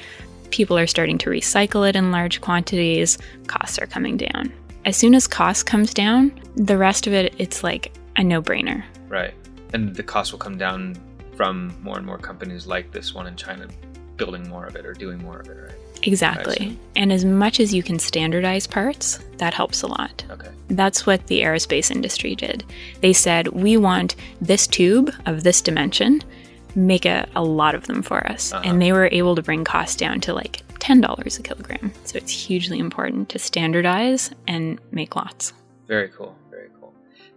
People 0.50 0.76
are 0.78 0.86
starting 0.86 1.16
to 1.18 1.30
recycle 1.30 1.88
it 1.88 1.96
in 1.96 2.10
large 2.12 2.42
quantities. 2.42 3.16
Costs 3.46 3.78
are 3.78 3.86
coming 3.86 4.18
down. 4.18 4.52
As 4.84 4.96
soon 4.98 5.14
as 5.14 5.26
cost 5.26 5.64
comes 5.64 5.94
down, 5.94 6.38
the 6.56 6.76
rest 6.76 7.06
of 7.06 7.14
it, 7.14 7.34
it's 7.38 7.64
like 7.64 7.92
a 8.16 8.24
no 8.24 8.42
brainer. 8.42 8.84
Right. 9.08 9.32
And 9.72 9.94
the 9.96 10.02
cost 10.02 10.32
will 10.32 10.38
come 10.38 10.58
down 10.58 10.96
from 11.34 11.74
more 11.82 11.96
and 11.96 12.04
more 12.04 12.18
companies 12.18 12.66
like 12.66 12.92
this 12.92 13.14
one 13.14 13.26
in 13.26 13.36
China 13.36 13.66
building 14.18 14.46
more 14.48 14.66
of 14.66 14.76
it 14.76 14.84
or 14.84 14.92
doing 14.92 15.18
more 15.22 15.40
of 15.40 15.48
it, 15.48 15.54
right? 15.54 15.87
Exactly. 16.02 16.78
And 16.96 17.12
as 17.12 17.24
much 17.24 17.60
as 17.60 17.74
you 17.74 17.82
can 17.82 17.98
standardize 17.98 18.66
parts, 18.66 19.18
that 19.38 19.54
helps 19.54 19.82
a 19.82 19.86
lot. 19.86 20.24
Okay. 20.30 20.48
That's 20.68 21.06
what 21.06 21.26
the 21.26 21.40
aerospace 21.40 21.90
industry 21.90 22.34
did. 22.34 22.64
They 23.00 23.12
said, 23.12 23.48
we 23.48 23.76
want 23.76 24.16
this 24.40 24.66
tube 24.66 25.12
of 25.26 25.42
this 25.42 25.62
dimension, 25.62 26.22
make 26.74 27.04
a, 27.06 27.28
a 27.34 27.42
lot 27.42 27.74
of 27.74 27.86
them 27.86 28.02
for 28.02 28.26
us. 28.26 28.52
Uh-huh. 28.52 28.62
And 28.64 28.80
they 28.80 28.92
were 28.92 29.08
able 29.10 29.34
to 29.34 29.42
bring 29.42 29.64
costs 29.64 29.96
down 29.96 30.20
to 30.22 30.34
like 30.34 30.62
$10 30.78 31.38
a 31.38 31.42
kilogram. 31.42 31.92
So 32.04 32.16
it's 32.16 32.30
hugely 32.30 32.78
important 32.78 33.28
to 33.30 33.38
standardize 33.38 34.30
and 34.46 34.78
make 34.92 35.16
lots. 35.16 35.52
Very 35.86 36.08
cool. 36.08 36.36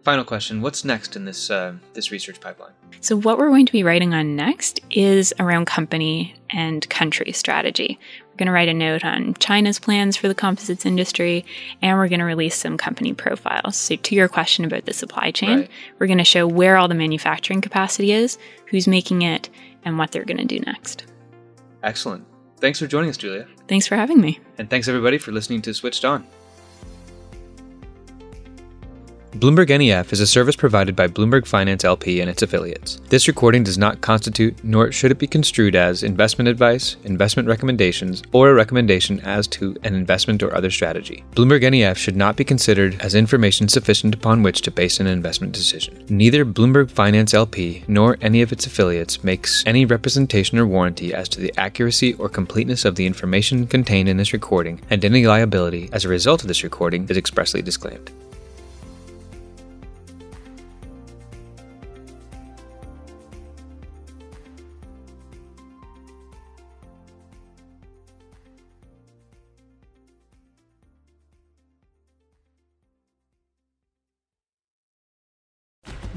Final 0.04 0.24
question: 0.26 0.62
What's 0.62 0.84
next 0.84 1.16
in 1.16 1.26
this 1.26 1.52
uh, 1.52 1.74
this 1.94 2.12
research 2.12 2.40
pipeline? 2.42 2.72
So, 3.02 3.16
what 3.16 3.38
we're 3.38 3.50
going 3.50 3.68
to 3.68 3.72
be 3.72 3.84
writing 3.84 4.14
on 4.16 4.36
next 4.36 4.80
is 4.90 5.32
around 5.40 5.66
company 5.66 6.34
and 6.50 6.90
country 6.90 7.32
strategy. 7.34 8.00
We're 8.32 8.38
going 8.38 8.48
to 8.48 8.52
write 8.52 8.68
a 8.70 8.74
note 8.74 9.06
on 9.06 9.36
China's 9.36 9.78
plans 9.78 10.18
for 10.18 10.28
the 10.28 10.34
composites 10.34 10.88
industry, 10.88 11.46
and 11.84 11.98
we're 12.00 12.08
going 12.08 12.20
to 12.20 12.26
release 12.26 12.56
some 12.56 12.78
company 12.78 13.14
profiles. 13.14 13.78
So, 13.78 13.96
to 13.96 14.16
your 14.16 14.28
question 14.28 14.66
about 14.66 14.86
the 14.86 14.94
supply 14.94 15.30
chain, 15.30 15.60
Right. 15.60 15.70
we're 16.00 16.08
going 16.08 16.18
to 16.18 16.24
show 16.24 16.48
where 16.48 16.78
all 16.78 16.88
the 16.88 16.96
manufacturing 16.96 17.62
capacity 17.62 18.12
is, 18.12 18.40
who's 18.68 18.88
making 18.88 19.22
it, 19.22 19.50
and 19.86 20.00
what 20.00 20.12
they're 20.12 20.26
going 20.26 20.38
to 20.38 20.46
do 20.46 20.60
next. 20.62 21.06
Excellent. 21.84 22.26
Thanks 22.58 22.80
for 22.80 22.88
joining 22.88 23.10
us, 23.12 23.18
Julia, 23.18 23.48
Thanks 23.68 23.86
for 23.88 23.96
having 23.96 24.20
me. 24.20 24.40
and 24.58 24.68
thanks 24.70 24.88
everybody 24.88 25.18
for 25.20 25.32
listening 25.32 25.62
to 25.64 25.74
Switched 25.76 26.06
On. 26.06 26.26
Bloomberg 29.42 29.76
NEF 29.76 30.14
is 30.14 30.20
a 30.20 30.28
service 30.28 30.56
provided 30.56 30.96
by 30.96 31.08
Bloomberg 31.08 31.48
Finance 31.48 31.84
LP 31.84 32.22
and 32.22 32.30
its 32.30 32.44
affiliates. 32.44 33.02
This 33.10 33.28
recording 33.28 33.64
does 33.64 33.76
not 33.76 34.00
constitute, 34.00 34.64
nor 34.64 34.92
should 34.92 35.10
it 35.10 35.18
be 35.18 35.26
construed 35.26 35.76
as, 35.76 36.04
investment 36.04 36.48
advice, 36.48 36.96
investment 37.06 37.48
recommendations, 37.48 38.22
or 38.34 38.52
a 38.52 38.54
recommendation 38.54 39.20
as 39.22 39.48
to 39.48 39.76
an 39.82 39.96
investment 39.96 40.44
or 40.44 40.54
other 40.54 40.70
strategy. 40.70 41.24
Bloomberg 41.32 41.68
NEF 41.72 41.98
should 41.98 42.16
not 42.16 42.36
be 42.36 42.44
considered 42.44 43.02
as 43.02 43.16
information 43.16 43.68
sufficient 43.68 44.14
upon 44.14 44.44
which 44.44 44.62
to 44.62 44.70
base 44.70 45.00
an 45.00 45.08
investment 45.08 45.54
decision. 45.54 46.06
Neither 46.08 46.46
Bloomberg 46.46 46.92
Finance 46.92 47.34
LP 47.34 47.84
nor 47.88 48.20
any 48.22 48.44
of 48.44 48.52
its 48.52 48.68
affiliates 48.68 49.24
makes 49.24 49.66
any 49.66 49.86
representation 49.86 50.60
or 50.60 50.68
warranty 50.68 51.16
as 51.16 51.28
to 51.30 51.40
the 51.40 51.52
accuracy 51.58 52.14
or 52.14 52.30
completeness 52.30 52.86
of 52.86 52.96
the 52.96 53.08
information 53.08 53.66
contained 53.66 54.08
in 54.08 54.18
this 54.18 54.34
recording, 54.34 54.80
and 54.92 55.04
any 55.04 55.26
liability 55.26 55.90
as 55.92 56.06
a 56.06 56.10
result 56.10 56.44
of 56.44 56.48
this 56.48 56.64
recording 56.64 57.08
is 57.10 57.18
expressly 57.18 57.64
disclaimed. 57.64 58.12